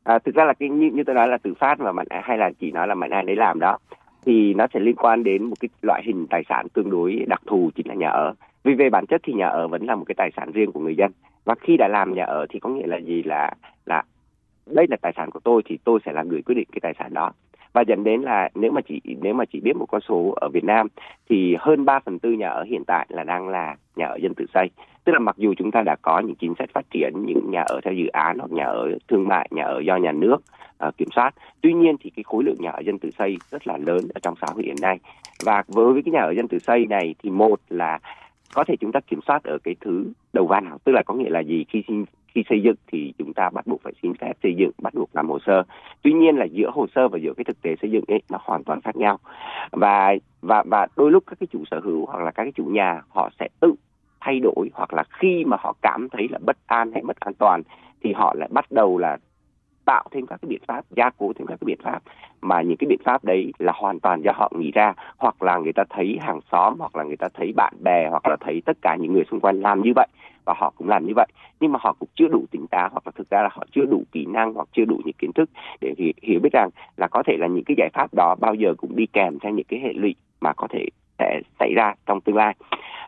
À, 0.06 0.18
thực 0.18 0.34
ra 0.34 0.44
là 0.44 0.54
cái 0.54 0.68
như, 0.68 0.90
như 0.90 1.04
tôi 1.04 1.14
nói 1.14 1.28
là 1.28 1.38
tự 1.38 1.54
phát 1.54 1.80
mà 1.80 1.92
mạnh 1.92 2.06
hay 2.22 2.38
là 2.38 2.50
chỉ 2.60 2.70
nói 2.70 2.88
là 2.88 2.94
mạnh 2.94 3.10
ai 3.10 3.22
đấy 3.22 3.36
làm 3.36 3.60
đó 3.60 3.78
thì 4.26 4.54
nó 4.54 4.66
sẽ 4.74 4.80
liên 4.80 4.96
quan 4.96 5.24
đến 5.24 5.44
một 5.44 5.54
cái 5.60 5.68
loại 5.82 6.02
hình 6.04 6.26
tài 6.30 6.42
sản 6.48 6.68
tương 6.68 6.90
đối 6.90 7.24
đặc 7.28 7.42
thù 7.46 7.70
chính 7.74 7.88
là 7.88 7.94
nhà 7.94 8.08
ở. 8.08 8.34
Vì 8.64 8.74
về 8.74 8.90
bản 8.90 9.06
chất 9.06 9.20
thì 9.24 9.32
nhà 9.32 9.48
ở 9.48 9.68
vẫn 9.68 9.86
là 9.86 9.94
một 9.94 10.04
cái 10.08 10.14
tài 10.14 10.30
sản 10.36 10.52
riêng 10.52 10.72
của 10.72 10.80
người 10.80 10.96
dân. 10.96 11.12
Và 11.44 11.54
khi 11.60 11.76
đã 11.76 11.88
làm 11.88 12.14
nhà 12.14 12.24
ở 12.24 12.46
thì 12.48 12.58
có 12.58 12.70
nghĩa 12.70 12.86
là 12.86 12.96
gì? 12.96 13.22
Là 13.22 13.50
là 13.86 14.02
đây 14.66 14.86
là 14.90 14.96
tài 15.02 15.12
sản 15.16 15.30
của 15.30 15.40
tôi 15.44 15.62
thì 15.64 15.78
tôi 15.84 16.00
sẽ 16.06 16.12
là 16.12 16.22
người 16.22 16.42
quyết 16.42 16.54
định 16.54 16.68
cái 16.72 16.80
tài 16.82 16.94
sản 16.98 17.14
đó 17.14 17.32
và 17.76 17.82
dẫn 17.82 18.04
đến 18.04 18.22
là 18.22 18.48
nếu 18.54 18.70
mà 18.72 18.80
chỉ 18.88 19.00
nếu 19.20 19.34
mà 19.34 19.44
chỉ 19.52 19.60
biết 19.60 19.76
một 19.76 19.86
con 19.88 20.00
số 20.08 20.34
ở 20.36 20.48
Việt 20.48 20.64
Nam 20.64 20.86
thì 21.28 21.56
hơn 21.60 21.84
3 21.84 22.00
phần 22.04 22.18
tư 22.18 22.32
nhà 22.32 22.48
ở 22.48 22.62
hiện 22.62 22.84
tại 22.84 23.06
là 23.10 23.24
đang 23.24 23.48
là 23.48 23.76
nhà 23.96 24.06
ở 24.06 24.16
dân 24.16 24.34
tự 24.34 24.46
xây. 24.54 24.70
Tức 25.04 25.12
là 25.12 25.18
mặc 25.18 25.36
dù 25.38 25.54
chúng 25.56 25.70
ta 25.70 25.82
đã 25.82 25.96
có 26.02 26.18
những 26.18 26.34
chính 26.36 26.54
sách 26.58 26.70
phát 26.74 26.90
triển 26.90 27.12
những 27.26 27.50
nhà 27.50 27.62
ở 27.66 27.80
theo 27.84 27.94
dự 27.94 28.06
án 28.06 28.38
hoặc 28.38 28.52
nhà 28.52 28.64
ở 28.64 28.98
thương 29.08 29.28
mại 29.28 29.48
nhà 29.50 29.64
ở 29.64 29.80
do 29.80 29.96
nhà 29.96 30.12
nước 30.12 30.36
uh, 30.86 30.96
kiểm 30.96 31.08
soát. 31.14 31.34
Tuy 31.60 31.72
nhiên 31.72 31.96
thì 32.00 32.10
cái 32.16 32.22
khối 32.22 32.44
lượng 32.44 32.56
nhà 32.58 32.70
ở 32.70 32.80
dân 32.80 32.98
tự 32.98 33.10
xây 33.18 33.36
rất 33.50 33.66
là 33.66 33.76
lớn 33.76 34.00
ở 34.14 34.20
trong 34.22 34.34
xã 34.40 34.46
hội 34.54 34.62
hiện 34.64 34.76
nay. 34.82 34.98
Và 35.44 35.62
với 35.68 36.02
cái 36.04 36.12
nhà 36.12 36.20
ở 36.20 36.34
dân 36.36 36.48
tự 36.48 36.58
xây 36.58 36.86
này 36.86 37.14
thì 37.22 37.30
một 37.30 37.60
là 37.68 37.98
có 38.54 38.64
thể 38.64 38.76
chúng 38.80 38.92
ta 38.92 39.00
kiểm 39.00 39.20
soát 39.26 39.44
ở 39.44 39.58
cái 39.64 39.74
thứ 39.80 40.12
đầu 40.32 40.46
vào 40.46 40.78
tức 40.84 40.92
là 40.92 41.02
có 41.02 41.14
nghĩa 41.14 41.30
là 41.30 41.40
gì? 41.40 41.64
Khi 41.68 41.82
khi 42.36 42.44
xây 42.48 42.60
dựng 42.62 42.76
thì 42.92 43.12
chúng 43.18 43.32
ta 43.32 43.50
bắt 43.50 43.66
buộc 43.66 43.82
phải 43.82 43.92
xin 44.02 44.14
phép 44.14 44.32
xây 44.42 44.54
dựng 44.54 44.70
bắt 44.82 44.94
buộc 44.94 45.16
làm 45.16 45.28
hồ 45.28 45.38
sơ 45.46 45.62
tuy 46.02 46.12
nhiên 46.12 46.36
là 46.36 46.44
giữa 46.44 46.70
hồ 46.70 46.86
sơ 46.94 47.08
và 47.08 47.18
giữa 47.18 47.32
cái 47.36 47.44
thực 47.44 47.62
tế 47.62 47.76
xây 47.82 47.90
dựng 47.90 48.04
ấy 48.08 48.22
nó 48.30 48.38
hoàn 48.42 48.64
toàn 48.64 48.80
khác 48.80 48.96
nhau. 48.96 49.18
Và 49.70 50.14
và 50.40 50.62
và 50.66 50.86
đôi 50.96 51.10
lúc 51.10 51.24
các 51.26 51.38
cái 51.40 51.46
chủ 51.52 51.64
sở 51.70 51.80
hữu 51.80 52.06
hoặc 52.06 52.24
là 52.24 52.30
các 52.30 52.42
cái 52.42 52.52
chủ 52.52 52.64
nhà 52.64 53.02
họ 53.08 53.30
sẽ 53.40 53.48
tự 53.60 53.74
thay 54.20 54.40
đổi 54.40 54.70
hoặc 54.74 54.94
là 54.94 55.04
khi 55.10 55.44
mà 55.44 55.56
họ 55.60 55.74
cảm 55.82 56.08
thấy 56.08 56.28
là 56.30 56.38
bất 56.46 56.56
an 56.66 56.92
hay 56.92 57.02
mất 57.02 57.20
an 57.20 57.34
toàn 57.34 57.62
thì 58.02 58.12
họ 58.12 58.34
lại 58.38 58.48
bắt 58.52 58.64
đầu 58.70 58.98
là 58.98 59.16
tạo 59.84 60.04
thêm 60.10 60.26
các 60.26 60.38
cái 60.42 60.48
biện 60.48 60.62
pháp, 60.68 60.84
gia 60.90 61.10
cố 61.18 61.32
thêm 61.32 61.46
các 61.46 61.56
cái 61.60 61.66
biện 61.66 61.78
pháp. 61.82 62.02
Mà 62.40 62.62
những 62.62 62.76
cái 62.76 62.86
biện 62.88 63.00
pháp 63.04 63.24
đấy 63.24 63.52
là 63.58 63.72
hoàn 63.76 64.00
toàn 64.00 64.22
do 64.22 64.32
họ 64.34 64.52
nghĩ 64.54 64.70
ra. 64.70 64.94
Hoặc 65.16 65.42
là 65.42 65.58
người 65.58 65.72
ta 65.72 65.84
thấy 65.90 66.18
hàng 66.20 66.40
xóm 66.52 66.74
hoặc 66.78 66.96
là 66.96 67.04
người 67.04 67.16
ta 67.16 67.28
thấy 67.34 67.52
bạn 67.56 67.74
bè 67.84 68.08
hoặc 68.10 68.26
là 68.28 68.36
thấy 68.40 68.62
tất 68.64 68.76
cả 68.82 68.96
những 69.00 69.12
người 69.12 69.24
xung 69.30 69.40
quanh 69.40 69.60
làm 69.60 69.82
như 69.82 69.92
vậy 69.96 70.06
và 70.46 70.54
họ 70.56 70.72
cũng 70.76 70.88
làm 70.88 71.06
như 71.06 71.12
vậy 71.16 71.26
nhưng 71.60 71.72
mà 71.72 71.78
họ 71.82 71.96
cũng 71.98 72.08
chưa 72.14 72.28
đủ 72.28 72.44
tỉnh 72.50 72.66
táo 72.66 72.88
hoặc 72.92 73.06
là 73.06 73.12
thực 73.14 73.30
ra 73.30 73.42
là 73.42 73.48
họ 73.52 73.64
chưa 73.72 73.84
đủ 73.84 74.04
kỹ 74.12 74.26
năng 74.26 74.52
hoặc 74.52 74.68
chưa 74.72 74.84
đủ 74.84 75.00
những 75.04 75.16
kiến 75.18 75.32
thức 75.34 75.50
để 75.80 75.94
hiểu 76.22 76.40
biết 76.42 76.52
rằng 76.52 76.68
là 76.96 77.08
có 77.08 77.22
thể 77.26 77.36
là 77.38 77.46
những 77.46 77.64
cái 77.64 77.74
giải 77.78 77.90
pháp 77.92 78.14
đó 78.14 78.34
bao 78.40 78.54
giờ 78.54 78.74
cũng 78.76 78.96
đi 78.96 79.06
kèm 79.06 79.38
theo 79.38 79.52
những 79.52 79.66
cái 79.68 79.80
hệ 79.80 79.92
lụy 79.92 80.14
mà 80.40 80.52
có 80.52 80.66
thể 80.70 80.86
sẽ 81.18 81.40
xảy 81.58 81.74
ra 81.74 81.94
trong 82.06 82.20
tương 82.20 82.36
lai. 82.36 82.54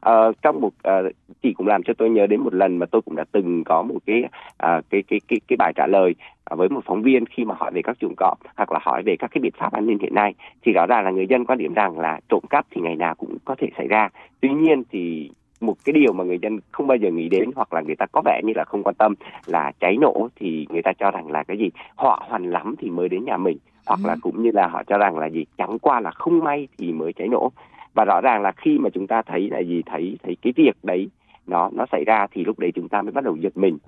ờ, 0.01 0.33
trong 0.43 0.61
một 0.61 0.69
uh, 0.89 1.13
chị 1.43 1.53
cũng 1.53 1.67
làm 1.67 1.83
cho 1.83 1.95
tôi 1.99 2.11
nhớ 2.11 2.27
đến 2.27 2.41
một 2.41 2.55
lần 2.55 2.79
mà 2.79 2.87
tôi 2.87 3.03
cũng 3.03 3.17
đã 3.17 3.25
từng 3.33 3.65
có 3.65 3.83
một 3.83 3.95
cái 4.07 4.23
uh, 4.25 4.85
cái 4.91 5.03
cái 5.03 5.21
cái 5.29 5.41
cái 5.49 5.57
bài 5.57 5.73
trả 5.77 5.87
lời 5.87 6.15
ờ, 6.45 6.57
với 6.57 6.69
một 6.69 6.81
phóng 6.85 7.03
viên 7.03 7.27
khi 7.27 7.45
mà 7.45 7.55
hỏi 7.59 7.71
về 7.75 7.83
các 7.83 7.99
chuồng 8.01 8.15
cọp 8.17 8.39
hoặc 8.57 8.73
là 8.73 8.79
hỏi 8.83 9.03
về 9.03 9.17
các 9.19 9.31
cái 9.31 9.41
biện 9.41 9.53
pháp 9.59 9.73
an 9.73 9.87
ninh 9.87 9.99
hiện 9.99 10.15
nay 10.15 10.35
thì 10.63 10.73
rõ 10.73 10.87
ràng 10.87 11.05
là 11.05 11.11
người 11.11 11.27
dân 11.27 11.45
quan 11.45 11.59
điểm 11.59 11.75
rằng 11.75 11.99
là 11.99 12.21
trộm 12.29 12.43
cắp 12.51 12.67
thì 12.71 12.81
ngày 12.81 12.97
nào 12.97 13.15
cũng 13.15 13.37
có 13.45 13.55
thể 13.59 13.69
xảy 13.77 13.89
ra. 13.89 14.09
Tuy 14.41 14.49
nhiên 14.49 14.83
thì 14.91 15.31
một 15.61 15.75
cái 15.85 15.93
điều 15.93 16.13
mà 16.13 16.25
người 16.25 16.39
dân 16.43 16.59
không 16.73 16.87
bao 16.87 16.97
giờ 16.97 17.11
nghĩ 17.11 17.29
đến 17.29 17.51
hoặc 17.57 17.73
là 17.73 17.81
người 17.81 17.97
ta 17.97 18.07
có 18.13 18.23
vẻ 18.25 18.41
như 18.45 18.53
là 18.57 18.65
không 18.65 18.83
quan 18.83 18.95
tâm 18.95 19.15
là 19.47 19.73
cháy 19.81 19.97
nổ 20.01 20.29
thì 20.37 20.67
người 20.71 20.83
ta 20.83 20.93
cho 20.99 21.11
rằng 21.11 21.31
là 21.31 21.43
cái 21.43 21.59
gì? 21.59 21.71
Họ 21.97 22.27
hoàn 22.29 22.51
lắm 22.51 22.75
thì 22.79 22.91
mới 22.91 23.09
đến 23.09 23.25
nhà 23.25 23.37
mình 23.37 23.59
hoặc 23.87 24.01
là 24.05 24.13
ừ. 24.13 24.19
cũng 24.23 24.43
như 24.43 24.51
là 24.55 24.67
họ 24.67 24.83
cho 24.87 24.99
rằng 24.99 25.19
là 25.19 25.27
gì? 25.27 25.45
Chẳng 25.59 25.79
qua 25.79 26.01
là 26.01 26.11
không 26.11 26.39
may 26.39 26.69
thì 26.79 26.93
mới 26.93 27.13
cháy 27.13 27.29
nổ. 27.29 27.53
Và 27.95 28.05
rõ 28.05 28.21
ràng 28.21 28.43
là 28.43 28.53
khi 28.53 28.79
mà 28.79 28.91
chúng 28.91 29.07
ta 29.07 29.23
thấy 29.23 29.51
là 29.51 29.61
gì? 29.61 29.83
Thấy 29.87 30.19
thấy 30.23 30.37
cái 30.43 30.53
việc 30.57 30.77
đấy 30.83 31.09
nó 31.47 31.71
nó 31.73 31.87
xảy 31.93 32.05
ra 32.05 32.27
thì 32.31 32.45
lúc 32.45 32.59
đấy 32.59 32.73
chúng 32.75 32.89
ta 32.89 33.03
mới 33.03 33.13
bắt 33.13 33.25
đầu 33.25 33.37
giật 33.37 33.57
mình. 33.57 33.79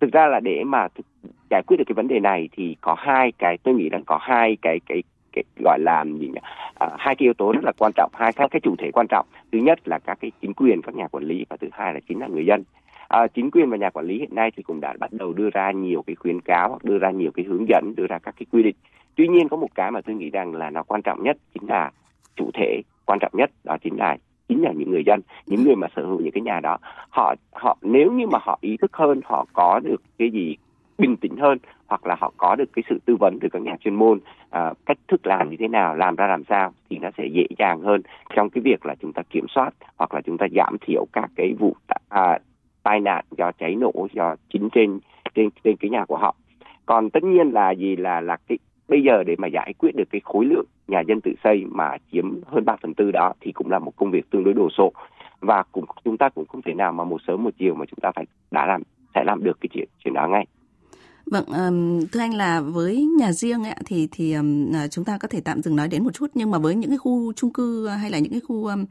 Thực 0.00 0.12
ra 0.12 0.26
là 0.26 0.40
để 0.40 0.64
mà 0.64 0.88
giải 1.50 1.62
quyết 1.66 1.76
được 1.76 1.84
cái 1.86 1.94
vấn 1.94 2.08
đề 2.08 2.20
này 2.20 2.48
thì 2.52 2.76
có 2.80 2.94
hai 2.98 3.32
cái 3.38 3.58
tôi 3.62 3.74
nghĩ 3.74 3.90
là 3.90 4.00
có 4.06 4.18
hai 4.20 4.56
cái 4.62 4.80
cái 4.86 5.02
cái 5.34 5.44
gọi 5.64 5.78
là 5.80 6.04
gì 6.04 6.28
nhỉ? 6.28 6.40
À, 6.74 6.88
hai 6.98 7.14
cái 7.14 7.26
yếu 7.26 7.34
tố 7.34 7.52
rất 7.52 7.64
là 7.64 7.72
quan 7.78 7.92
trọng 7.96 8.10
hai 8.14 8.32
các 8.32 8.50
cái 8.50 8.60
chủ 8.60 8.74
thể 8.78 8.90
quan 8.92 9.06
trọng. 9.08 9.26
Thứ 9.52 9.58
nhất 9.58 9.88
là 9.88 9.98
các 9.98 10.18
cái 10.20 10.32
chính 10.40 10.52
quyền 10.54 10.82
các 10.82 10.94
nhà 10.94 11.08
quản 11.08 11.24
lý 11.24 11.44
và 11.48 11.56
thứ 11.56 11.68
hai 11.72 11.94
là 11.94 12.00
chính 12.08 12.20
là 12.20 12.26
người 12.26 12.46
dân. 12.46 12.62
À, 13.08 13.26
chính 13.26 13.50
quyền 13.50 13.70
và 13.70 13.76
nhà 13.76 13.90
quản 13.90 14.06
lý 14.06 14.18
hiện 14.18 14.34
nay 14.34 14.50
thì 14.56 14.62
cũng 14.62 14.80
đã 14.80 14.94
bắt 14.98 15.12
đầu 15.12 15.32
đưa 15.32 15.50
ra 15.50 15.70
nhiều 15.70 16.02
cái 16.06 16.14
khuyến 16.14 16.40
cáo 16.40 16.68
hoặc 16.68 16.84
đưa 16.84 16.98
ra 16.98 17.10
nhiều 17.10 17.30
cái 17.34 17.44
hướng 17.44 17.68
dẫn 17.68 17.94
đưa 17.96 18.06
ra 18.06 18.18
các 18.18 18.34
cái 18.38 18.46
quy 18.52 18.62
định. 18.62 18.76
Tuy 19.16 19.28
nhiên 19.28 19.48
có 19.48 19.56
một 19.56 19.74
cái 19.74 19.90
mà 19.90 20.00
tôi 20.00 20.14
nghĩ 20.14 20.30
rằng 20.30 20.54
là 20.54 20.70
nó 20.70 20.82
quan 20.82 21.02
trọng 21.02 21.22
nhất 21.22 21.36
chính 21.54 21.68
là 21.68 21.90
chủ 22.36 22.50
thể 22.54 22.82
quan 23.06 23.18
trọng 23.18 23.32
nhất 23.34 23.50
đó 23.64 23.76
chính 23.82 23.96
là 23.96 24.16
chính 24.48 24.62
là 24.62 24.72
những 24.72 24.90
người 24.90 25.02
dân 25.06 25.20
những 25.46 25.64
người 25.64 25.76
mà 25.76 25.86
sở 25.96 26.06
hữu 26.06 26.20
những 26.20 26.32
cái 26.32 26.40
nhà 26.40 26.60
đó. 26.60 26.78
Họ 27.10 27.34
họ 27.52 27.76
nếu 27.82 28.12
như 28.12 28.26
mà 28.26 28.38
họ 28.42 28.58
ý 28.60 28.76
thức 28.76 28.96
hơn 28.96 29.20
họ 29.24 29.46
có 29.52 29.80
được 29.84 30.02
cái 30.18 30.30
gì 30.30 30.56
bình 30.98 31.16
tĩnh 31.16 31.36
hơn 31.36 31.58
hoặc 31.86 32.06
là 32.06 32.16
họ 32.20 32.32
có 32.36 32.56
được 32.56 32.72
cái 32.72 32.82
sự 32.88 32.98
tư 33.06 33.16
vấn 33.20 33.38
từ 33.40 33.48
các 33.52 33.62
nhà 33.62 33.76
chuyên 33.80 33.94
môn 33.94 34.18
à, 34.50 34.72
cách 34.86 34.98
thức 35.08 35.26
làm 35.26 35.50
như 35.50 35.56
thế 35.60 35.68
nào 35.68 35.96
làm 35.96 36.16
ra 36.16 36.26
làm 36.26 36.44
sao 36.44 36.72
thì 36.90 36.98
nó 36.98 37.10
sẽ 37.18 37.26
dễ 37.26 37.46
dàng 37.58 37.80
hơn 37.80 38.02
trong 38.36 38.50
cái 38.50 38.62
việc 38.62 38.86
là 38.86 38.94
chúng 39.00 39.12
ta 39.12 39.22
kiểm 39.30 39.46
soát 39.48 39.70
hoặc 39.96 40.14
là 40.14 40.20
chúng 40.20 40.38
ta 40.38 40.46
giảm 40.56 40.76
thiểu 40.80 41.06
các 41.12 41.30
cái 41.36 41.54
vụ 41.58 41.76
à, 42.08 42.38
tai 42.82 43.00
nạn 43.00 43.24
do 43.38 43.52
cháy 43.52 43.74
nổ 43.74 43.92
do 44.12 44.36
chính 44.52 44.68
trên 44.72 44.98
trên 45.34 45.48
trên 45.64 45.76
cái 45.76 45.90
nhà 45.90 46.04
của 46.04 46.16
họ 46.16 46.34
còn 46.86 47.10
tất 47.10 47.24
nhiên 47.24 47.50
là 47.50 47.70
gì 47.70 47.96
là 47.96 48.20
là 48.20 48.36
cái 48.48 48.58
bây 48.88 49.02
giờ 49.02 49.24
để 49.24 49.34
mà 49.38 49.48
giải 49.48 49.74
quyết 49.78 49.96
được 49.96 50.10
cái 50.10 50.20
khối 50.24 50.44
lượng 50.44 50.64
nhà 50.88 51.00
dân 51.00 51.20
tự 51.20 51.32
xây 51.44 51.64
mà 51.70 51.96
chiếm 52.12 52.42
hơn 52.46 52.64
3 52.64 52.76
phần 52.82 52.94
tư 52.94 53.10
đó 53.10 53.32
thì 53.40 53.52
cũng 53.52 53.70
là 53.70 53.78
một 53.78 53.96
công 53.96 54.10
việc 54.10 54.30
tương 54.30 54.44
đối 54.44 54.54
đồ 54.54 54.68
sộ 54.70 54.92
và 55.40 55.62
cũng 55.72 55.84
chúng 56.04 56.16
ta 56.16 56.28
cũng 56.28 56.46
không 56.46 56.62
thể 56.62 56.74
nào 56.74 56.92
mà 56.92 57.04
một 57.04 57.20
sớm 57.26 57.44
một 57.44 57.50
chiều 57.58 57.74
mà 57.74 57.84
chúng 57.86 57.98
ta 58.02 58.12
phải 58.14 58.24
đã 58.50 58.66
làm 58.66 58.82
sẽ 59.14 59.24
làm 59.24 59.44
được 59.44 59.60
cái 59.60 59.68
chuyện 59.72 59.88
chuyện 60.04 60.14
đó 60.14 60.28
ngay. 60.28 60.46
Vâng, 61.26 61.44
um, 61.46 62.06
thưa 62.06 62.20
anh 62.20 62.34
là 62.34 62.60
với 62.60 63.06
nhà 63.18 63.32
riêng 63.32 63.64
ấy, 63.64 63.74
thì 63.84 64.08
thì 64.12 64.32
um, 64.32 64.72
chúng 64.90 65.04
ta 65.04 65.18
có 65.18 65.28
thể 65.28 65.40
tạm 65.40 65.62
dừng 65.62 65.76
nói 65.76 65.88
đến 65.88 66.04
một 66.04 66.10
chút 66.14 66.30
nhưng 66.34 66.50
mà 66.50 66.58
với 66.58 66.74
những 66.74 66.90
cái 66.90 66.98
khu 66.98 67.32
chung 67.32 67.52
cư 67.52 67.86
à, 67.86 67.96
hay 67.96 68.10
là 68.10 68.18
những 68.18 68.32
cái 68.32 68.40
khu 68.48 68.66
um, 68.66 68.84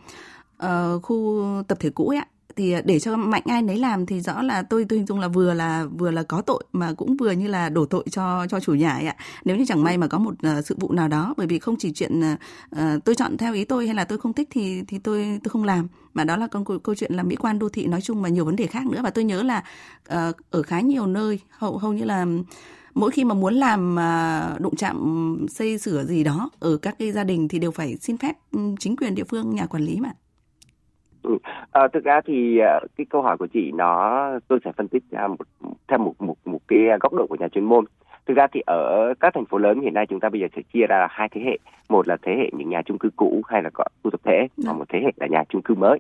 uh, 0.66 1.02
khu 1.04 1.44
tập 1.68 1.78
thể 1.82 1.90
cũ 1.90 2.08
ấy, 2.08 2.20
thì 2.56 2.72
à, 2.72 2.82
để 2.86 3.00
cho 3.00 3.18
mạnh 3.18 3.44
ai 3.46 3.62
nấy 3.62 3.78
làm 3.78 4.06
thì 4.06 4.22
rõ 4.22 4.42
là 4.42 4.62
tôi 4.62 4.86
tôi 4.90 4.98
hình 4.98 5.06
dung 5.06 5.20
là 5.20 5.28
vừa 5.28 5.54
là 5.54 5.86
vừa 5.98 6.12
là 6.12 6.24
có 6.24 6.42
tội 6.42 6.64
mà 6.74 6.94
cũng 6.94 7.18
vừa 7.18 7.32
như 7.32 7.48
là 7.48 7.70
đổ 7.70 7.86
tội 7.86 8.04
cho 8.12 8.48
cho 8.50 8.60
chủ 8.60 8.74
nhà 8.74 8.94
ấy 8.94 9.08
ạ. 9.08 9.16
Nếu 9.46 9.58
như 9.58 9.66
chẳng 9.68 9.84
may 9.84 9.98
mà 9.98 10.08
có 10.08 10.18
một 10.18 10.32
uh, 10.32 10.66
sự 10.66 10.76
vụ 10.80 10.92
nào 10.92 11.08
đó 11.08 11.34
bởi 11.38 11.48
vì 11.48 11.60
không 11.60 11.76
chỉ 11.80 11.92
chuyện 11.94 12.22
uh, 12.22 12.80
tôi 13.06 13.16
chọn 13.16 13.38
theo 13.38 13.54
ý 13.54 13.66
tôi 13.66 13.86
hay 13.86 13.96
là 13.96 14.06
tôi 14.06 14.18
không 14.18 14.34
thích 14.34 14.48
thì 14.52 14.84
thì 14.88 15.00
tôi 15.00 15.40
tôi 15.44 15.50
không 15.50 15.64
làm. 15.64 15.88
Mà 16.14 16.24
đó 16.24 16.38
là 16.38 16.48
câu 16.48 16.64
câu 16.84 16.96
chuyện 16.96 17.14
là 17.14 17.24
mỹ 17.24 17.36
quan 17.36 17.60
đô 17.60 17.70
thị 17.70 17.88
nói 17.88 18.02
chung 18.02 18.22
và 18.22 18.30
nhiều 18.30 18.46
vấn 18.46 18.56
đề 18.56 18.68
khác 18.68 18.86
nữa. 18.86 19.00
Và 19.04 19.10
tôi 19.10 19.24
nhớ 19.24 19.44
là 19.44 19.64
uh, 20.14 20.36
ở 20.50 20.62
khá 20.64 20.80
nhiều 20.80 21.08
nơi 21.08 21.40
hầu 21.50 21.78
hầu 21.78 21.94
như 21.94 22.04
là 22.04 22.26
mỗi 22.94 23.12
khi 23.12 23.24
mà 23.24 23.36
muốn 23.36 23.54
làm 23.54 23.96
đụng 24.60 24.76
chạm 24.76 24.98
ừ, 25.40 25.46
xây 25.48 25.78
sửa 25.78 26.04
gì 26.04 26.24
đó 26.24 26.50
ở 26.60 26.78
các 26.78 26.96
cái 27.00 27.12
gia 27.12 27.24
đình 27.24 27.48
thì 27.48 27.60
đều 27.60 27.72
phải 27.72 27.98
xin 28.02 28.18
phép 28.18 28.38
ừ, 28.52 28.60
chính 28.80 28.96
quyền 28.96 29.16
địa 29.16 29.24
phương 29.24 29.56
nhà 29.56 29.66
quản 29.66 29.84
lý 29.84 30.00
mà. 30.00 30.12
Ừ. 31.24 31.38
À, 31.72 31.88
thực 31.88 32.04
ra 32.04 32.22
thì 32.26 32.60
uh, 32.62 32.90
cái 32.98 33.06
câu 33.10 33.22
hỏi 33.22 33.38
của 33.38 33.48
chị 33.48 33.72
nó 33.72 34.24
tôi 34.48 34.60
sẽ 34.66 34.72
phân 34.72 34.88
tích 34.88 35.04
một, 35.30 35.48
theo 35.88 36.00
một 36.00 36.14
một 36.22 36.36
một 36.46 36.60
cái 36.68 36.80
góc 37.00 37.14
độ 37.14 37.28
của 37.28 37.38
nhà 37.40 37.48
chuyên 37.48 37.64
môn. 37.64 37.86
Thực 38.26 38.38
ra 38.38 38.48
thì 38.52 38.62
ở 38.66 39.14
các 39.20 39.34
thành 39.34 39.46
phố 39.46 39.58
lớn 39.58 39.82
hiện 39.82 39.94
nay 39.94 40.06
chúng 40.10 40.20
ta 40.20 40.30
bây 40.30 40.42
giờ 40.42 40.48
sẽ 40.56 40.62
chia 40.74 40.88
ra 40.88 40.98
là 40.98 41.08
hai 41.12 41.30
thế 41.30 41.42
hệ. 41.42 41.58
Một 41.90 42.08
là 42.08 42.18
thế 42.22 42.36
hệ 42.38 42.50
những 42.54 42.70
nhà 42.70 42.82
chung 42.86 42.98
cư 42.98 43.10
cũ 43.16 43.42
hay 43.48 43.64
là 43.64 43.70
có 43.74 43.84
khu 44.04 44.12
tập 44.12 44.22
thể, 44.24 44.48
dạ. 44.58 44.74
một 44.74 44.86
thế 44.90 45.00
hệ 45.04 45.12
là 45.16 45.28
nhà 45.28 45.44
chung 45.50 45.62
cư 45.62 45.76
mới. 45.76 46.00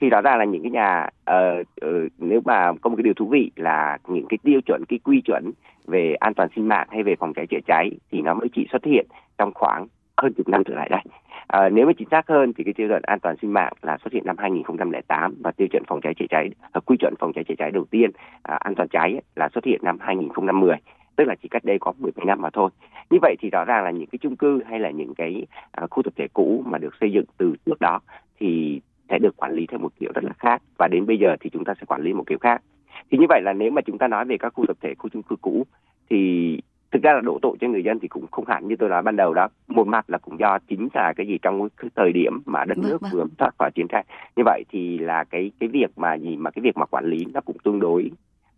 Thì 0.00 0.10
rõ 0.10 0.20
ràng 0.20 0.38
là 0.38 0.44
những 0.44 0.62
cái 0.62 0.70
nhà 0.70 1.08
uh, 1.30 1.66
uh, 1.86 2.12
nếu 2.18 2.40
mà 2.44 2.72
có 2.82 2.90
một 2.90 2.96
cái 2.96 3.02
điều 3.02 3.14
thú 3.14 3.26
vị 3.26 3.50
là 3.56 3.98
những 4.08 4.26
cái 4.28 4.38
tiêu 4.42 4.60
chuẩn, 4.66 4.84
cái 4.88 4.98
quy 5.04 5.20
chuẩn 5.20 5.50
về 5.86 6.14
an 6.14 6.34
toàn 6.34 6.48
sinh 6.56 6.68
mạng 6.68 6.86
hay 6.90 7.02
về 7.02 7.16
phòng 7.16 7.34
cháy 7.34 7.46
chữa 7.46 7.60
cháy 7.66 7.90
thì 8.12 8.20
nó 8.20 8.34
mới 8.34 8.48
chỉ 8.54 8.66
xuất 8.72 8.84
hiện 8.84 9.06
trong 9.38 9.54
khoảng 9.54 9.86
hơn 10.16 10.32
chục 10.32 10.48
năm 10.48 10.64
trở 10.64 10.74
lại 10.74 10.88
đây. 10.88 11.00
À, 11.46 11.68
nếu 11.68 11.86
mà 11.86 11.92
chính 11.98 12.08
xác 12.10 12.28
hơn 12.28 12.52
thì 12.52 12.64
cái 12.64 12.74
tiêu 12.74 12.88
chuẩn 12.88 13.02
an 13.02 13.20
toàn 13.20 13.36
sinh 13.42 13.52
mạng 13.52 13.72
là 13.82 13.98
xuất 14.04 14.12
hiện 14.12 14.26
năm 14.26 14.36
2008 14.38 15.34
và 15.40 15.52
tiêu 15.52 15.68
chuẩn 15.70 15.82
phòng 15.86 16.00
cháy 16.00 16.14
chữa 16.18 16.26
cháy 16.30 16.50
ờ, 16.72 16.80
quy 16.80 16.96
chuẩn 16.96 17.14
phòng 17.18 17.32
cháy 17.32 17.44
chữa 17.44 17.54
cháy 17.58 17.70
đầu 17.70 17.84
tiên 17.84 18.10
à, 18.42 18.54
an 18.54 18.74
toàn 18.74 18.88
cháy 18.88 19.20
là 19.36 19.48
xuất 19.54 19.64
hiện 19.64 19.80
năm 19.82 19.98
2010 20.00 20.76
tức 21.16 21.24
là 21.24 21.34
chỉ 21.42 21.48
cách 21.48 21.64
đây 21.64 21.78
có 21.80 21.92
10 21.98 22.12
năm 22.26 22.40
mà 22.40 22.50
thôi. 22.50 22.70
Như 23.10 23.18
vậy 23.22 23.36
thì 23.40 23.50
rõ 23.50 23.64
ràng 23.64 23.84
là 23.84 23.90
những 23.90 24.06
cái 24.06 24.18
chung 24.22 24.36
cư 24.36 24.62
hay 24.66 24.80
là 24.80 24.90
những 24.90 25.14
cái 25.14 25.46
à, 25.72 25.86
khu 25.90 26.02
tập 26.02 26.12
thể 26.16 26.26
cũ 26.32 26.62
mà 26.66 26.78
được 26.78 26.94
xây 27.00 27.12
dựng 27.12 27.24
từ 27.38 27.54
trước 27.66 27.80
đó 27.80 28.00
thì 28.40 28.80
sẽ 29.08 29.18
được 29.18 29.36
quản 29.36 29.52
lý 29.52 29.66
theo 29.66 29.78
một 29.78 29.92
kiểu 30.00 30.12
rất 30.14 30.24
là 30.24 30.32
khác 30.38 30.62
và 30.78 30.88
đến 30.88 31.06
bây 31.06 31.18
giờ 31.18 31.36
thì 31.40 31.50
chúng 31.50 31.64
ta 31.64 31.74
sẽ 31.80 31.84
quản 31.86 32.02
lý 32.02 32.12
một 32.12 32.24
kiểu 32.26 32.38
khác. 32.38 32.62
Thì 33.10 33.18
như 33.18 33.26
vậy 33.28 33.40
là 33.44 33.52
nếu 33.52 33.70
mà 33.70 33.82
chúng 33.82 33.98
ta 33.98 34.08
nói 34.08 34.24
về 34.24 34.36
các 34.38 34.52
khu 34.54 34.66
tập 34.66 34.76
thể, 34.80 34.94
khu 34.98 35.08
chung 35.08 35.22
cư 35.22 35.36
cũ 35.36 35.66
thì 36.10 36.60
thực 36.90 37.02
ra 37.02 37.12
là 37.12 37.20
đổ 37.20 37.38
tội 37.42 37.56
cho 37.60 37.68
người 37.68 37.84
dân 37.84 37.98
thì 38.00 38.08
cũng 38.08 38.26
không 38.30 38.46
hẳn 38.46 38.68
như 38.68 38.76
tôi 38.78 38.88
nói 38.88 39.02
ban 39.02 39.16
đầu 39.16 39.34
đó. 39.34 39.48
Một 39.68 39.86
mặt 39.86 40.10
là 40.10 40.18
cũng 40.18 40.38
do 40.38 40.58
chính 40.68 40.88
là 40.94 41.12
cái 41.16 41.26
gì 41.26 41.38
trong 41.42 41.68
cái 41.76 41.90
thời 41.96 42.12
điểm 42.12 42.42
mà 42.46 42.64
đất 42.64 42.76
vâng, 42.76 42.90
nước 42.90 43.00
vâng. 43.00 43.10
vừa 43.12 43.24
thoát 43.38 43.50
khỏi 43.58 43.70
chiến 43.74 43.86
tranh. 43.88 44.04
Như 44.36 44.42
vậy 44.46 44.64
thì 44.68 44.98
là 44.98 45.24
cái 45.24 45.50
cái 45.60 45.68
việc 45.68 45.98
mà 45.98 46.14
gì 46.14 46.36
mà 46.36 46.50
cái 46.50 46.62
việc 46.62 46.76
mà 46.76 46.86
quản 46.86 47.04
lý 47.04 47.26
nó 47.34 47.40
cũng 47.40 47.56
tương 47.64 47.80
đối 47.80 48.10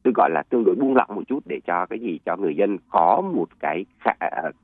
tôi 0.06 0.12
gọi 0.16 0.30
là 0.30 0.42
tương 0.42 0.64
đối 0.64 0.75
buông 0.75 0.97
lỏng 0.97 1.14
một 1.14 1.23
chút 1.28 1.40
để 1.47 1.61
cho 1.66 1.87
cái 1.87 1.99
gì 1.99 2.18
cho 2.25 2.37
người 2.37 2.56
dân 2.56 2.78
có 2.88 3.23
một 3.35 3.49
cái 3.61 3.85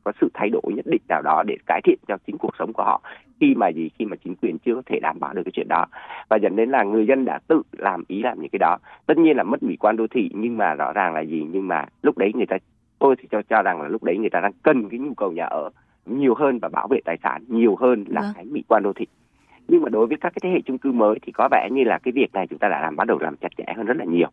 có 0.04 0.12
sự 0.20 0.28
thay 0.34 0.48
đổi 0.48 0.62
nhất 0.76 0.86
định 0.86 1.02
nào 1.08 1.22
đó 1.22 1.42
để 1.46 1.56
cải 1.66 1.80
thiện 1.84 1.98
cho 2.08 2.16
chính 2.26 2.38
cuộc 2.38 2.56
sống 2.58 2.72
của 2.72 2.84
họ 2.84 3.02
khi 3.40 3.54
mà 3.54 3.68
gì 3.68 3.90
khi 3.98 4.04
mà 4.04 4.16
chính 4.24 4.34
quyền 4.42 4.58
chưa 4.58 4.74
có 4.74 4.82
thể 4.86 5.00
đảm 5.00 5.20
bảo 5.20 5.34
được 5.34 5.42
cái 5.44 5.52
chuyện 5.54 5.68
đó. 5.68 5.86
Và 6.28 6.36
dẫn 6.36 6.56
đến 6.56 6.70
là 6.70 6.82
người 6.82 7.06
dân 7.06 7.24
đã 7.24 7.38
tự 7.48 7.62
làm 7.72 8.04
ý 8.08 8.22
làm 8.22 8.40
những 8.40 8.50
cái 8.50 8.58
đó. 8.58 8.78
Tất 9.06 9.18
nhiên 9.18 9.36
là 9.36 9.42
mất 9.42 9.62
mỹ 9.62 9.76
quan 9.76 9.96
đô 9.96 10.06
thị 10.06 10.30
nhưng 10.34 10.56
mà 10.56 10.74
rõ 10.74 10.92
ràng 10.92 11.14
là 11.14 11.20
gì 11.20 11.46
nhưng 11.50 11.68
mà 11.68 11.84
lúc 12.02 12.18
đấy 12.18 12.32
người 12.34 12.46
ta 12.46 12.56
tôi 13.02 13.16
thì 13.18 13.28
cho 13.30 13.42
cho 13.42 13.62
rằng 13.62 13.82
là 13.82 13.88
lúc 13.88 14.02
đấy 14.02 14.18
người 14.18 14.30
ta 14.30 14.40
đang 14.40 14.52
cần 14.62 14.88
cái 14.88 14.98
nhu 14.98 15.14
cầu 15.14 15.32
nhà 15.32 15.44
ở 15.44 15.70
nhiều 16.06 16.34
hơn 16.34 16.58
và 16.58 16.68
bảo 16.68 16.88
vệ 16.88 17.00
tài 17.04 17.18
sản 17.22 17.44
nhiều 17.48 17.76
hơn 17.76 18.04
là 18.08 18.20
vâng. 18.20 18.32
cái 18.34 18.44
mỹ 18.44 18.62
quan 18.68 18.82
đô 18.82 18.92
thị. 18.92 19.06
Nhưng 19.68 19.82
mà 19.82 19.88
đối 19.88 20.06
với 20.06 20.16
các 20.20 20.32
cái 20.34 20.40
thế 20.42 20.50
hệ 20.50 20.60
chung 20.66 20.78
cư 20.78 20.92
mới 20.92 21.18
thì 21.22 21.32
có 21.32 21.48
vẻ 21.50 21.68
như 21.72 21.84
là 21.84 21.98
cái 21.98 22.12
việc 22.12 22.32
này 22.32 22.46
chúng 22.46 22.58
ta 22.58 22.68
đã 22.68 22.80
làm 22.80 22.96
bắt 22.96 23.06
đầu 23.06 23.18
làm 23.18 23.36
chặt 23.36 23.48
chẽ 23.56 23.64
hơn 23.76 23.86
rất 23.86 23.96
là 23.96 24.04
nhiều. 24.04 24.28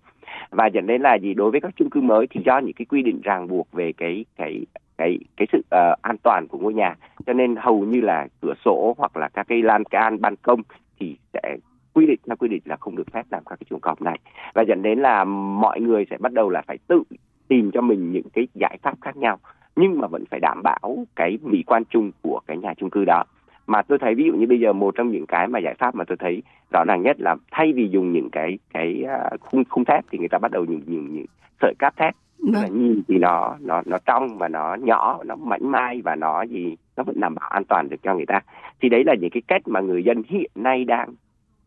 Và 0.49 0.67
dẫn 0.67 0.87
đến 0.87 1.01
là 1.01 1.15
gì? 1.15 1.33
Đối 1.33 1.51
với 1.51 1.61
các 1.61 1.73
chung 1.75 1.89
cư 1.89 2.01
mới 2.01 2.27
thì 2.29 2.41
do 2.45 2.57
những 2.57 2.73
cái 2.73 2.85
quy 2.85 3.01
định 3.01 3.21
ràng 3.23 3.47
buộc 3.47 3.71
về 3.71 3.93
cái 3.97 4.25
cái 4.37 4.65
cái 4.97 5.17
cái 5.37 5.47
sự 5.51 5.57
uh, 5.57 6.01
an 6.01 6.15
toàn 6.23 6.47
của 6.47 6.57
ngôi 6.57 6.73
nhà 6.73 6.95
cho 7.25 7.33
nên 7.33 7.55
hầu 7.55 7.79
như 7.85 8.01
là 8.01 8.27
cửa 8.41 8.53
sổ 8.65 8.95
hoặc 8.97 9.17
là 9.17 9.29
các 9.33 9.47
cái 9.47 9.61
lan 9.61 9.83
can 9.83 10.21
ban 10.21 10.35
công 10.35 10.61
thì 10.99 11.17
sẽ 11.33 11.57
quy 11.93 12.05
định 12.05 12.19
theo 12.27 12.35
quy 12.35 12.47
định 12.47 12.61
là 12.65 12.75
không 12.75 12.95
được 12.95 13.11
phép 13.13 13.23
làm 13.31 13.43
các 13.45 13.55
cái 13.59 13.65
chuồng 13.69 13.79
cọp 13.79 14.01
này. 14.01 14.19
Và 14.53 14.61
dẫn 14.61 14.81
đến 14.81 14.99
là 14.99 15.23
mọi 15.23 15.81
người 15.81 16.05
sẽ 16.09 16.17
bắt 16.17 16.33
đầu 16.33 16.49
là 16.49 16.61
phải 16.67 16.77
tự 16.87 17.03
tìm 17.49 17.71
cho 17.71 17.81
mình 17.81 18.11
những 18.11 18.29
cái 18.33 18.47
giải 18.53 18.77
pháp 18.81 18.93
khác 19.01 19.17
nhau 19.17 19.39
nhưng 19.79 19.99
mà 19.99 20.07
vẫn 20.07 20.23
phải 20.31 20.39
đảm 20.39 20.61
bảo 20.63 21.05
cái 21.15 21.37
mỹ 21.41 21.63
quan 21.67 21.83
chung 21.89 22.11
của 22.21 22.39
cái 22.47 22.57
nhà 22.57 22.73
chung 22.77 22.89
cư 22.89 23.05
đó. 23.05 23.23
Mà 23.67 23.81
tôi 23.81 23.97
thấy 23.99 24.15
ví 24.15 24.23
dụ 24.23 24.33
như 24.33 24.47
bây 24.47 24.59
giờ 24.59 24.73
một 24.73 24.95
trong 24.95 25.11
những 25.11 25.25
cái 25.25 25.47
mà 25.47 25.59
giải 25.59 25.75
pháp 25.79 25.95
mà 25.95 26.03
tôi 26.03 26.17
thấy 26.17 26.41
rõ 26.71 26.83
ràng 26.87 27.01
nhất 27.01 27.19
là 27.19 27.35
thay 27.51 27.73
vì 27.75 27.89
dùng 27.91 28.13
những 28.13 28.29
cái 28.31 28.59
cái 28.73 29.03
à, 29.07 29.29
khung 29.39 29.63
khung 29.69 29.85
thép 29.85 30.05
thì 30.11 30.17
người 30.17 30.27
ta 30.27 30.37
bắt 30.37 30.51
đầu 30.51 30.65
dùng 30.65 30.81
những, 30.85 31.15
những 31.15 31.25
sợi 31.61 31.73
cáp 31.79 31.97
thép. 31.97 32.15
Là 32.39 32.61
vâng. 32.61 32.79
nhìn 32.79 33.01
thì 33.07 33.17
nó 33.17 33.55
nó 33.59 33.81
nó 33.85 33.97
trong 34.05 34.37
và 34.37 34.47
nó 34.47 34.75
nhỏ 34.75 35.19
nó 35.25 35.35
mảnh 35.35 35.71
mai 35.71 36.01
và 36.01 36.15
nó 36.15 36.41
gì 36.43 36.75
nó 36.97 37.03
vẫn 37.03 37.19
đảm 37.19 37.35
bảo 37.35 37.49
an 37.49 37.63
toàn 37.63 37.89
được 37.89 37.97
cho 38.03 38.15
người 38.15 38.25
ta. 38.25 38.39
Thì 38.81 38.89
đấy 38.89 39.03
là 39.05 39.15
những 39.21 39.29
cái 39.29 39.41
cách 39.47 39.61
mà 39.65 39.79
người 39.79 40.03
dân 40.03 40.21
hiện 40.27 40.51
nay 40.55 40.85
đang 40.85 41.09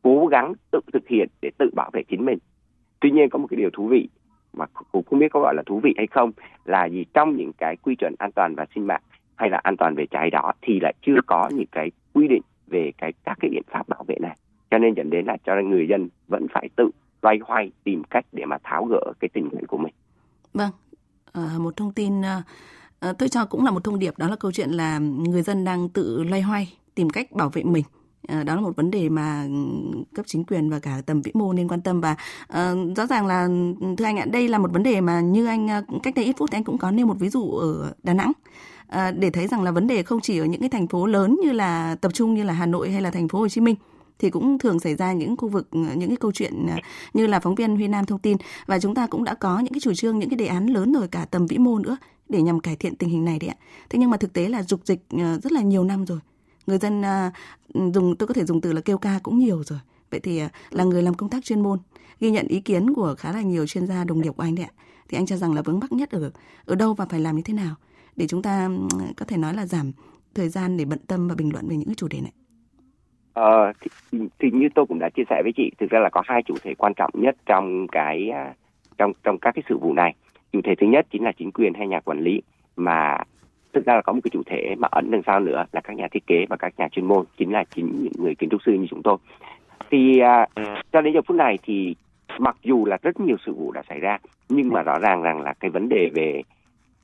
cố 0.03 0.27
gắng 0.27 0.53
tự 0.71 0.81
thực 0.93 1.09
hiện 1.09 1.29
để 1.43 1.51
tự 1.59 1.71
bảo 1.77 1.91
vệ 1.93 2.03
chính 2.03 2.25
mình. 2.25 2.39
Tuy 3.01 3.11
nhiên 3.11 3.29
có 3.31 3.39
một 3.39 3.47
cái 3.51 3.57
điều 3.57 3.71
thú 3.71 3.87
vị 3.87 4.09
mà 4.53 4.67
cũng 4.93 5.05
không 5.11 5.19
biết 5.19 5.29
có 5.33 5.41
gọi 5.41 5.55
là 5.55 5.63
thú 5.67 5.81
vị 5.81 5.95
hay 5.97 6.07
không 6.07 6.33
là 6.65 6.87
gì 6.87 7.05
trong 7.15 7.37
những 7.37 7.53
cái 7.59 7.77
quy 7.77 7.95
chuẩn 7.97 8.15
an 8.19 8.33
toàn 8.33 8.55
và 8.55 8.67
sinh 8.75 8.87
mạng 8.87 9.03
hay 9.35 9.51
là 9.51 9.61
an 9.63 9.77
toàn 9.77 9.95
về 9.95 10.07
cháy 10.11 10.31
đó 10.31 10.53
thì 10.63 10.81
lại 10.81 10.95
chưa 11.07 11.21
có 11.27 11.49
những 11.53 11.67
cái 11.73 11.91
quy 12.13 12.29
định 12.29 12.43
về 12.67 12.93
cái 12.99 13.13
các 13.25 13.39
cái 13.41 13.51
biện 13.51 13.63
pháp 13.71 13.89
bảo 13.89 14.05
vệ 14.09 14.15
này 14.21 14.37
cho 14.71 14.79
nên 14.79 14.95
dẫn 14.95 15.11
đến 15.11 15.27
là 15.27 15.37
cho 15.47 15.55
nên 15.55 15.71
người 15.71 15.89
dân 15.89 16.09
vẫn 16.29 16.47
phải 16.55 16.69
tự 16.77 16.91
loay 17.23 17.39
hoay 17.43 17.71
tìm 17.85 18.05
cách 18.05 18.27
để 18.33 18.45
mà 18.45 18.59
tháo 18.63 18.85
gỡ 18.85 19.13
cái 19.21 19.29
tình 19.29 19.49
nguyện 19.49 19.67
của 19.67 19.79
mình. 19.79 19.95
Vâng, 20.55 20.71
à, 21.33 21.43
một 21.59 21.77
thông 21.77 21.93
tin 21.93 22.23
à, 22.23 22.43
tôi 23.19 23.29
cho 23.29 23.45
cũng 23.45 23.65
là 23.65 23.71
một 23.71 23.85
thông 23.85 23.99
điệp 23.99 24.19
đó 24.19 24.29
là 24.29 24.37
câu 24.37 24.53
chuyện 24.53 24.71
là 24.71 24.99
người 24.99 25.43
dân 25.43 25.65
đang 25.65 25.89
tự 25.89 26.25
loay 26.25 26.43
hoay 26.43 26.73
tìm 26.95 27.11
cách 27.11 27.33
bảo 27.33 27.49
vệ 27.49 27.63
mình 27.63 27.85
Ờ, 28.29 28.43
đó 28.43 28.55
là 28.55 28.61
một 28.61 28.77
vấn 28.77 28.91
đề 28.91 29.09
mà 29.09 29.47
ừ, 29.49 29.55
cấp 30.15 30.27
chính 30.29 30.45
quyền 30.45 30.71
và 30.71 30.79
cả 30.79 31.03
tầm 31.07 31.23
vĩ 31.23 31.31
mô 31.35 31.53
nên 31.53 31.69
quan 31.69 31.81
tâm 31.81 32.01
và 32.01 32.17
uh, 32.45 32.97
rõ 32.97 33.07
ràng 33.07 33.27
là 33.27 33.45
ừ, 33.81 33.87
thưa 33.99 34.05
anh 34.05 34.17
ạ 34.17 34.27
đây 34.33 34.49
là 34.49 34.59
một 34.59 34.73
vấn 34.73 34.83
đề 34.83 35.01
mà 35.01 35.21
như 35.21 35.47
anh 35.47 35.69
ờ, 35.69 35.83
cách 36.03 36.15
đây 36.15 36.25
ít 36.25 36.37
phút 36.39 36.51
thì 36.51 36.57
anh 36.57 36.65
cũng 36.65 36.79
có 36.79 36.91
nêu 36.91 37.07
một 37.07 37.17
ví 37.19 37.29
dụ 37.29 37.51
ở 37.51 37.93
Đà 38.03 38.15
Nẵng. 38.15 38.33
Uh, 38.93 39.19
để 39.19 39.31
thấy 39.31 39.47
rằng 39.47 39.63
là 39.63 39.71
vấn 39.71 39.87
đề 39.87 40.03
không 40.03 40.21
chỉ 40.21 40.39
ở 40.39 40.45
những 40.45 40.61
cái 40.61 40.69
thành 40.69 40.89
phố 40.89 41.07
lớn 41.07 41.39
như 41.43 41.53
là 41.53 41.95
tập 41.95 42.15
trung 42.15 42.35
như 42.35 42.43
là 42.43 42.53
Hà 42.53 42.67
Nội 42.67 42.91
hay 42.91 43.03
là 43.03 43.11
thành 43.11 43.29
phố 43.29 43.39
Hồ 43.39 43.49
Chí 43.49 43.61
Minh 43.61 43.77
thì 44.19 44.31
cũng 44.31 44.59
thường 44.59 44.81
xảy 44.81 44.95
ra 44.95 45.13
những 45.13 45.37
khu 45.37 45.49
vực 45.49 45.69
những 45.73 46.09
cái 46.09 46.17
câu 46.17 46.33
chuyện 46.33 46.67
như 47.15 47.27
là 47.27 47.41
phóng 47.41 47.55
viên 47.55 47.77
Huy 47.77 47.89
Nam 47.89 48.07
thông 48.07 48.19
tin. 48.19 48.37
Và 48.67 48.79
chúng 48.79 48.95
ta 48.95 49.07
cũng 49.07 49.25
đã 49.25 49.35
có 49.35 49.59
những 49.59 49.73
cái 49.73 49.81
chủ 49.81 49.95
trương 49.95 50.19
những 50.19 50.31
cái 50.31 50.37
đề 50.37 50.47
án 50.47 50.67
lớn 50.67 50.93
rồi 50.93 51.09
cả 51.09 51.27
tầm 51.31 51.47
vĩ 51.47 51.59
mô 51.59 51.79
nữa 51.79 51.97
để 52.29 52.43
nhằm 52.43 52.61
cải 52.61 52.77
thiện 52.77 52.97
tình 52.97 53.09
hình 53.09 53.25
này 53.25 53.39
đấy 53.39 53.49
ạ. 53.49 53.57
Thế 53.91 53.99
nhưng 53.99 54.11
mà 54.11 54.17
thực 54.17 54.33
tế 54.33 54.49
là 54.49 54.63
dục 54.63 54.81
dịch 54.85 55.01
rất 55.43 55.53
là 55.53 55.61
nhiều 55.61 55.85
năm 55.85 56.07
rồi 56.07 56.19
người 56.67 56.79
dân 56.79 57.03
à, 57.03 57.31
dùng 57.75 58.17
tôi 58.17 58.27
có 58.27 58.35
thể 58.35 58.45
dùng 58.45 58.61
từ 58.61 58.73
là 58.73 58.81
kêu 58.85 58.99
ca 58.99 59.21
cũng 59.23 59.39
nhiều 59.39 59.63
rồi. 59.63 59.79
Vậy 60.11 60.21
thì 60.21 60.39
à, 60.39 60.49
là 60.71 60.85
người 60.85 61.03
làm 61.03 61.15
công 61.15 61.31
tác 61.31 61.45
chuyên 61.45 61.61
môn. 61.61 61.79
Ghi 62.21 62.31
nhận 62.31 62.47
ý 62.47 62.61
kiến 62.61 62.95
của 62.95 63.15
khá 63.19 63.33
là 63.33 63.41
nhiều 63.41 63.67
chuyên 63.67 63.87
gia 63.87 64.05
đồng 64.05 64.21
nghiệp 64.21 64.33
của 64.37 64.43
anh 64.43 64.55
đấy 64.55 64.65
ạ. 64.65 64.73
Thì 65.09 65.19
anh 65.19 65.27
cho 65.27 65.37
rằng 65.37 65.55
là 65.55 65.63
vướng 65.63 65.81
mắc 65.81 65.93
nhất 65.93 66.11
ở 66.11 66.31
ở 66.65 66.75
đâu 66.75 66.95
và 66.95 67.07
phải 67.07 67.21
làm 67.21 67.37
như 67.37 67.43
thế 67.45 67.55
nào? 67.55 67.75
Để 68.17 68.27
chúng 68.27 68.43
ta 68.43 68.69
có 69.17 69.27
thể 69.27 69.37
nói 69.37 69.55
là 69.55 69.67
giảm 69.67 69.93
thời 70.35 70.49
gian 70.49 70.77
để 70.77 70.85
bận 70.85 70.99
tâm 71.07 71.29
và 71.29 71.35
bình 71.35 71.53
luận 71.53 71.69
về 71.69 71.77
những 71.77 71.87
cái 71.87 71.95
chủ 71.95 72.09
đề 72.09 72.21
này. 72.21 72.33
Ờ, 73.33 73.73
thì, 73.81 74.19
thì 74.39 74.51
như 74.51 74.69
tôi 74.75 74.87
cũng 74.87 74.99
đã 74.99 75.09
chia 75.17 75.23
sẻ 75.31 75.41
với 75.43 75.53
chị, 75.57 75.71
thực 75.81 75.91
ra 75.91 75.99
là 76.01 76.09
có 76.13 76.23
hai 76.25 76.43
chủ 76.47 76.55
thể 76.63 76.75
quan 76.75 76.93
trọng 76.97 77.11
nhất 77.15 77.37
trong 77.47 77.87
cái 77.93 78.29
à, 78.29 78.55
trong 78.99 79.13
trong 79.23 79.39
các 79.39 79.53
cái 79.55 79.63
sự 79.69 79.79
vụ 79.79 79.93
này. 79.93 80.15
Chủ 80.53 80.61
thể 80.65 80.75
thứ 80.81 80.87
nhất 80.87 81.07
chính 81.11 81.25
là 81.25 81.33
chính 81.39 81.53
quyền 81.53 81.75
hay 81.75 81.89
nhà 81.89 82.01
quản 82.01 82.21
lý 82.21 82.43
mà 82.77 83.17
thực 83.73 83.87
ra 83.87 83.95
là 83.95 84.03
có 84.03 84.13
một 84.13 84.21
cái 84.25 84.31
chủ 84.33 84.43
thể 84.47 84.75
mà 84.79 84.89
ẩn 84.91 85.11
đằng 85.11 85.23
sau 85.27 85.41
nữa 85.41 85.65
là 85.73 85.81
các 85.81 85.97
nhà 85.97 86.09
thiết 86.11 86.27
kế 86.27 86.47
và 86.49 86.57
các 86.57 86.73
nhà 86.79 86.89
chuyên 86.89 87.07
môn 87.07 87.25
chính 87.39 87.53
là 87.53 87.65
chính 87.75 88.03
những 88.03 88.13
người 88.19 88.35
kiến 88.35 88.51
trúc 88.51 88.63
sư 88.67 88.73
như 88.73 88.87
chúng 88.91 89.03
tôi. 89.03 89.17
Thì 89.91 90.19
à, 90.19 90.47
cho 90.93 91.01
đến 91.01 91.15
giờ 91.15 91.21
phút 91.27 91.37
này 91.37 91.59
thì 91.63 91.95
mặc 92.39 92.57
dù 92.63 92.87
là 92.87 92.99
rất 93.03 93.21
nhiều 93.21 93.37
sự 93.47 93.53
vụ 93.53 93.73
đã 93.73 93.83
xảy 93.89 94.01
ra 94.01 94.19
nhưng 94.49 94.69
mà 94.69 94.83
rõ 94.83 94.99
ràng 94.99 95.23
rằng 95.23 95.41
là 95.41 95.53
cái 95.61 95.71
vấn 95.71 95.89
đề 95.89 96.11
về 96.15 96.43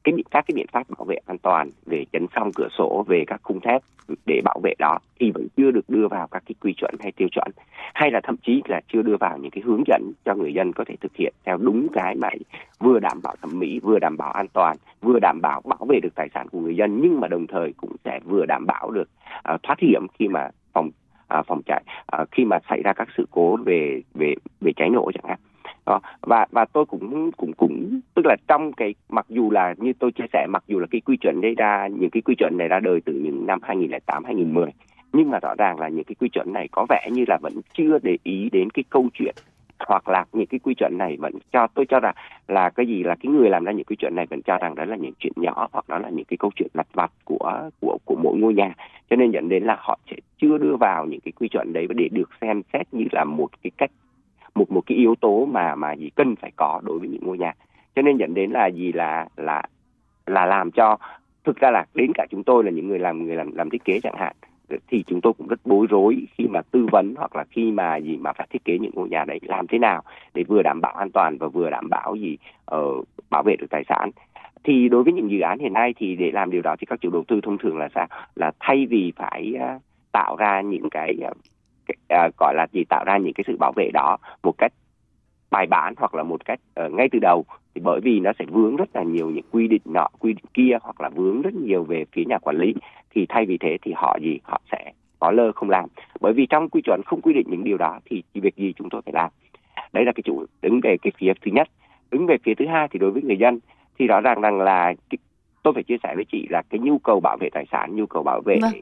cái 0.05 0.15
biện 0.15 0.27
các 0.31 0.45
cái 0.47 0.53
biện 0.55 0.67
pháp 0.73 0.91
bảo 0.99 1.05
vệ 1.05 1.17
an 1.27 1.39
toàn 1.39 1.71
về 1.87 2.05
chấn 2.13 2.27
song 2.35 2.51
cửa 2.55 2.69
sổ 2.79 3.05
về 3.09 3.25
các 3.27 3.41
khung 3.43 3.61
thép 3.61 3.83
để 4.27 4.41
bảo 4.45 4.61
vệ 4.63 4.75
đó 4.79 4.99
thì 5.21 5.31
vẫn 5.31 5.47
chưa 5.57 5.71
được 5.71 5.89
đưa 5.89 6.09
vào 6.09 6.27
các 6.27 6.43
cái 6.47 6.55
quy 6.61 6.73
chuẩn 6.73 6.95
hay 7.01 7.13
tiêu 7.13 7.29
chuẩn. 7.33 7.49
Hay 7.95 8.11
là 8.11 8.21
thậm 8.23 8.37
chí 8.37 8.63
là 8.69 8.81
chưa 8.93 9.03
đưa 9.03 9.17
vào 9.17 9.39
những 9.39 9.51
cái 9.51 9.63
hướng 9.67 9.83
dẫn 9.87 10.13
cho 10.25 10.35
người 10.35 10.55
dân 10.55 10.73
có 10.73 10.85
thể 10.85 10.95
thực 11.01 11.17
hiện 11.17 11.35
theo 11.45 11.57
đúng 11.57 11.87
cái 11.93 12.15
mà 12.15 12.29
vừa 12.79 12.99
đảm 12.99 13.21
bảo 13.23 13.35
thẩm 13.43 13.59
mỹ 13.59 13.81
vừa 13.83 13.99
đảm 13.99 14.17
bảo 14.17 14.33
an 14.33 14.47
toàn 14.53 14.77
vừa 15.01 15.19
đảm 15.19 15.41
bảo 15.43 15.61
bảo 15.65 15.87
vệ 15.89 16.01
được 16.01 16.15
tài 16.15 16.29
sản 16.35 16.49
của 16.49 16.61
người 16.61 16.77
dân 16.77 17.01
nhưng 17.03 17.21
mà 17.21 17.29
đồng 17.29 17.47
thời 17.47 17.73
cũng 17.77 17.97
sẽ 18.05 18.21
vừa 18.25 18.47
đảm 18.47 18.67
bảo 18.67 18.91
được 18.91 19.09
uh, 19.55 19.63
thoát 19.63 19.79
hiểm 19.81 20.07
khi 20.19 20.29
mà 20.29 20.49
phòng 20.73 20.91
uh, 21.39 21.47
phòng 21.47 21.63
cháy 21.67 21.83
uh, 21.87 22.07
à, 22.07 22.25
khi 22.33 22.45
mà 22.45 22.59
xảy 22.69 22.83
ra 22.83 22.93
các 22.93 23.09
sự 23.17 23.27
cố 23.31 23.57
về 23.57 24.03
về 24.15 24.35
về 24.61 24.73
cháy 24.77 24.91
nổ 24.91 25.11
chẳng 25.15 25.25
hạn 25.29 25.39
đó, 25.89 26.01
và 26.21 26.47
và 26.51 26.65
tôi 26.65 26.85
cũng 26.85 27.31
cũng 27.37 27.53
cũng, 27.53 28.01
tức 28.15 28.27
là 28.27 28.37
trong 28.49 28.73
cái, 28.73 28.95
mặc 29.09 29.27
dù 29.29 29.51
là 29.51 29.75
như 29.79 29.93
tôi 29.99 30.13
chia 30.13 30.25
sẻ, 30.33 30.47
mặc 30.49 30.65
dù 30.69 30.79
là 30.79 30.87
cái 30.91 31.01
quy 31.01 31.17
chuẩn 31.17 31.41
đây 31.41 31.55
ra, 31.55 31.89
những 32.01 32.11
cái 32.11 32.23
quy 32.23 32.35
chuẩn 32.35 32.57
này 32.59 32.69
ra 32.69 32.81
đời 32.81 33.01
từ 33.05 33.13
những 33.13 33.47
năm 33.47 33.59
2008 33.63 34.25
2010 34.25 34.71
nhưng 35.13 35.31
mà 35.31 35.39
rõ 35.39 35.55
ràng 35.59 35.81
là 35.81 35.89
những 35.89 36.05
cái 36.05 36.15
quy 36.21 36.29
chuẩn 36.29 36.53
này 36.53 36.69
có 36.71 36.87
vẻ 36.89 37.09
như 37.13 37.25
là 37.29 37.39
vẫn 37.43 37.53
chưa 37.75 37.99
để 38.03 38.17
ý 38.23 38.49
đến 38.53 38.71
cái 38.71 38.85
câu 38.91 39.09
chuyện, 39.15 39.35
hoặc 39.79 40.09
là 40.09 40.25
những 40.33 40.47
cái 40.47 40.59
quy 40.59 40.75
chuẩn 40.75 40.99
này 40.99 41.17
vẫn 41.21 41.33
cho, 41.53 41.67
tôi 41.75 41.87
cho 41.89 42.01
rằng 42.01 42.15
là 42.49 42.71
cái 42.71 42.87
gì 42.87 43.03
là 43.03 43.17
cái 43.23 43.33
người 43.33 43.51
làm 43.51 43.65
ra 43.65 43.73
những 43.73 43.85
quy 43.85 43.97
chuẩn 43.97 44.15
này 44.15 44.27
vẫn 44.31 44.43
cho 44.43 44.59
rằng 44.59 44.75
đó 44.75 44.85
là 44.85 44.97
những 44.97 45.13
chuyện 45.19 45.33
nhỏ, 45.37 45.69
hoặc 45.73 45.89
đó 45.89 45.99
là 45.99 46.09
những 46.09 46.25
cái 46.25 46.37
câu 46.37 46.51
chuyện 46.57 46.69
lặt 46.75 46.87
vặt 46.93 47.11
của 47.25 47.71
của 47.81 47.99
của 48.05 48.17
mỗi 48.23 48.39
ngôi 48.39 48.55
nhà. 48.55 48.75
Cho 49.11 49.17
nên 49.17 49.31
dẫn 49.31 49.49
đến 49.49 49.65
là 49.65 49.77
họ 49.81 49.99
sẽ 50.11 50.17
chưa 50.41 50.59
đưa 50.59 50.77
vào 50.77 51.07
những 51.07 51.21
cái 51.21 51.33
quy 51.33 51.49
chuẩn 51.49 51.73
đấy 51.73 51.87
để 51.95 52.09
được 52.13 52.31
xem 52.41 52.63
xét 52.73 52.95
như 52.95 53.05
là 53.13 53.25
một 53.25 53.49
cái 53.63 53.71
cách 53.79 53.91
một 54.55 54.71
một 54.71 54.83
cái 54.87 54.99
yếu 54.99 55.15
tố 55.15 55.45
mà 55.45 55.75
mà 55.75 55.93
gì 55.93 56.11
cần 56.15 56.37
phải 56.37 56.53
có 56.57 56.81
đối 56.85 56.99
với 56.99 57.09
những 57.09 57.23
ngôi 57.25 57.39
nhà. 57.39 57.53
Cho 57.97 58.03
nên 58.03 58.17
dẫn 58.17 58.35
đến 58.35 58.51
là 58.51 58.67
gì? 58.67 58.93
Là 58.93 59.27
là 59.37 59.63
là 60.27 60.47
làm 60.47 60.71
cho 60.71 60.97
thực 61.45 61.57
ra 61.57 61.71
là 61.71 61.85
đến 61.95 62.13
cả 62.15 62.27
chúng 62.31 62.45
tôi 62.45 62.65
là 62.65 62.71
những 62.71 62.89
người 62.89 62.99
làm 62.99 63.25
người 63.25 63.37
làm 63.37 63.55
làm 63.55 63.71
thiết 63.71 63.85
kế 63.85 64.01
chẳng 64.01 64.17
hạn 64.17 64.37
thì 64.89 65.05
chúng 65.07 65.21
tôi 65.21 65.33
cũng 65.33 65.49
rất 65.49 65.61
bối 65.65 65.87
rối 65.91 66.27
khi 66.39 66.47
mà 66.47 66.63
tư 66.63 66.87
vấn 66.93 67.15
hoặc 67.17 67.37
là 67.37 67.45
khi 67.51 67.71
mà 67.71 67.97
gì 67.97 68.17
mà 68.17 68.33
phải 68.33 68.47
thiết 68.51 68.65
kế 68.65 68.79
những 68.79 68.91
ngôi 68.95 69.09
nhà 69.09 69.25
đấy 69.25 69.39
làm 69.43 69.67
thế 69.67 69.79
nào 69.79 70.03
để 70.35 70.45
vừa 70.49 70.63
đảm 70.63 70.81
bảo 70.81 70.93
an 70.93 71.11
toàn 71.11 71.39
và 71.39 71.49
vừa 71.49 71.71
đảm 71.71 71.89
bảo 71.91 72.15
gì 72.15 72.37
uh, 72.75 73.05
bảo 73.31 73.43
vệ 73.43 73.57
được 73.57 73.67
tài 73.71 73.85
sản. 73.89 74.11
Thì 74.65 74.89
đối 74.89 75.03
với 75.03 75.13
những 75.13 75.31
dự 75.31 75.41
án 75.41 75.59
hiện 75.59 75.73
nay 75.73 75.95
thì 75.97 76.17
để 76.17 76.31
làm 76.33 76.51
điều 76.51 76.63
đó 76.63 76.77
thì 76.79 76.87
các 76.87 77.01
chủ 77.01 77.11
đầu 77.11 77.25
tư 77.29 77.41
thông 77.43 77.59
thường 77.59 77.79
là 77.79 77.89
sao? 77.95 78.07
Là 78.35 78.53
thay 78.61 78.87
vì 78.87 79.13
phải 79.17 79.55
uh, 79.55 79.83
tạo 80.13 80.37
ra 80.37 80.61
những 80.61 80.91
cái, 80.91 81.17
uh, 81.31 81.37
cái 81.58 81.58
uh, 82.15 82.37
gọi 82.37 82.55
là 82.55 82.67
gì 82.73 82.85
tạo 82.85 83.05
ra 83.05 83.19
những 83.19 83.33
cái 83.33 83.45
sự 83.47 83.57
bảo 83.57 83.73
vệ 83.77 83.91
đó 83.93 84.17
một 84.43 84.55
cách 84.59 84.73
bài 85.51 85.67
bản 85.67 85.95
hoặc 85.97 86.15
là 86.15 86.23
một 86.23 86.45
cách 86.45 86.61
uh, 86.87 86.93
ngay 86.93 87.09
từ 87.13 87.19
đầu. 87.19 87.45
Thì 87.75 87.81
bởi 87.85 88.01
vì 88.01 88.21
nó 88.21 88.33
sẽ 88.39 88.45
vướng 88.49 88.77
rất 88.77 88.97
là 88.97 89.03
nhiều 89.03 89.31
những 89.31 89.45
quy 89.51 89.69
định 89.69 89.83
nọ 89.85 90.09
quy 90.19 90.33
định 90.33 90.45
kia 90.55 90.79
hoặc 90.83 91.01
là 91.01 91.09
vướng 91.09 91.43
rất 91.43 91.55
nhiều 91.55 91.85
về 91.85 92.05
phía 92.13 92.25
nhà 92.25 92.39
quản 92.39 92.57
lý 92.57 92.75
thì 93.11 93.27
thay 93.29 93.47
vì 93.47 93.59
thế 93.59 93.77
thì 93.83 93.93
họ 93.97 94.19
gì 94.23 94.39
họ 94.43 94.61
sẽ 94.73 94.93
có 95.19 95.31
lơ 95.31 95.53
không 95.53 95.71
làm. 95.71 95.89
Bởi 96.21 96.33
vì 96.33 96.47
trong 96.47 96.69
quy 96.69 96.81
chuẩn 96.85 97.01
không 97.07 97.21
quy 97.21 97.33
định 97.33 97.47
những 97.51 97.65
điều 97.65 97.77
đó 97.77 98.01
thì 98.05 98.23
việc 98.35 98.57
gì 98.57 98.73
chúng 98.77 98.91
tôi 98.91 99.03
phải 99.05 99.13
làm. 99.13 99.31
Đấy 99.93 100.05
là 100.05 100.13
cái 100.13 100.23
chủ 100.23 100.45
đứng 100.63 100.81
về 100.81 100.97
cái 101.03 101.13
phía 101.19 101.33
thứ 101.45 101.51
nhất. 101.51 101.69
Đứng 102.11 102.27
về 102.27 102.37
phía 102.45 102.55
thứ 102.55 102.67
hai 102.67 102.89
thì 102.91 102.99
đối 102.99 103.11
với 103.11 103.23
người 103.23 103.37
dân 103.37 103.59
thì 103.99 104.07
rõ 104.07 104.21
ràng 104.21 104.41
rằng 104.41 104.61
là 104.61 104.95
cái, 105.11 105.19
tôi 105.63 105.75
phải 105.75 105.83
chia 105.83 105.97
sẻ 106.03 106.13
với 106.17 106.25
chị 106.25 106.47
là 106.51 106.63
cái 106.71 106.79
nhu 106.79 106.99
cầu 106.99 107.21
bảo 107.21 107.37
vệ 107.41 107.49
tài 107.53 107.67
sản 107.73 107.97
nhu 107.97 108.07
cầu 108.07 108.23
bảo 108.23 108.41
vệ 108.41 108.59
vâng. 108.63 108.73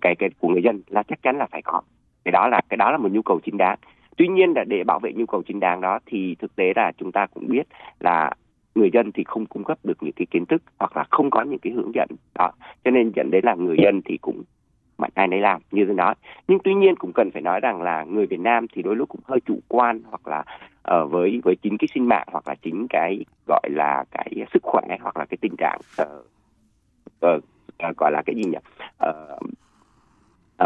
cái 0.00 0.16
cái 0.16 0.30
của 0.38 0.48
người 0.48 0.62
dân 0.62 0.82
là 0.86 1.02
chắc 1.02 1.22
chắn 1.22 1.38
là 1.38 1.46
phải 1.50 1.62
có 1.62 1.82
cái 2.24 2.32
đó 2.32 2.48
là 2.48 2.60
cái 2.68 2.76
đó 2.76 2.90
là 2.90 2.98
một 2.98 3.12
nhu 3.12 3.22
cầu 3.22 3.40
chính 3.44 3.56
đáng. 3.56 3.78
Tuy 4.16 4.28
nhiên 4.28 4.52
là 4.56 4.64
để 4.64 4.84
bảo 4.84 4.98
vệ 4.98 5.12
nhu 5.12 5.26
cầu 5.26 5.42
chính 5.42 5.60
đáng 5.60 5.80
đó 5.80 5.98
thì 6.06 6.34
thực 6.38 6.56
tế 6.56 6.72
là 6.76 6.92
chúng 6.98 7.12
ta 7.12 7.26
cũng 7.26 7.48
biết 7.48 7.62
là 8.00 8.30
người 8.74 8.90
dân 8.92 9.12
thì 9.12 9.24
không 9.24 9.46
cung 9.46 9.64
cấp 9.64 9.78
được 9.84 10.02
những 10.02 10.12
cái 10.12 10.26
kiến 10.30 10.46
thức 10.46 10.62
hoặc 10.78 10.96
là 10.96 11.04
không 11.10 11.30
có 11.30 11.42
những 11.42 11.58
cái 11.58 11.72
hướng 11.72 11.94
dẫn. 11.94 12.08
Đó 12.34 12.50
cho 12.84 12.90
nên 12.90 13.12
dẫn 13.14 13.30
đến 13.30 13.44
là 13.44 13.54
người 13.54 13.76
dân 13.82 14.02
thì 14.04 14.18
cũng 14.20 14.42
mạnh 14.98 15.10
ai 15.14 15.28
nấy 15.28 15.40
làm 15.40 15.60
như 15.70 15.84
tôi 15.86 15.94
nói 15.94 16.14
nhưng 16.48 16.58
tuy 16.64 16.74
nhiên 16.74 16.96
cũng 16.96 17.12
cần 17.14 17.30
phải 17.30 17.42
nói 17.42 17.60
rằng 17.60 17.82
là 17.82 18.04
người 18.04 18.26
Việt 18.26 18.40
Nam 18.40 18.66
thì 18.72 18.82
đôi 18.82 18.96
lúc 18.96 19.08
cũng 19.08 19.20
hơi 19.24 19.40
chủ 19.46 19.58
quan 19.68 20.02
hoặc 20.10 20.26
là 20.26 20.44
uh, 20.94 21.10
với 21.10 21.40
với 21.44 21.56
chính 21.56 21.78
cái 21.78 21.88
sinh 21.94 22.08
mạng 22.08 22.28
hoặc 22.32 22.48
là 22.48 22.54
chính 22.62 22.86
cái 22.90 23.24
gọi 23.46 23.68
là 23.70 24.04
cái 24.10 24.30
sức 24.52 24.62
khỏe 24.62 24.82
hoặc 25.00 25.16
là 25.16 25.24
cái 25.24 25.38
tình 25.40 25.56
trạng 25.58 25.78
uh, 26.02 26.08
uh, 27.26 27.44
uh, 27.90 27.96
gọi 27.96 28.12
là 28.12 28.22
cái 28.26 28.34
gì 28.36 28.44
nhỉ? 28.44 28.58
Uh, 29.08 29.50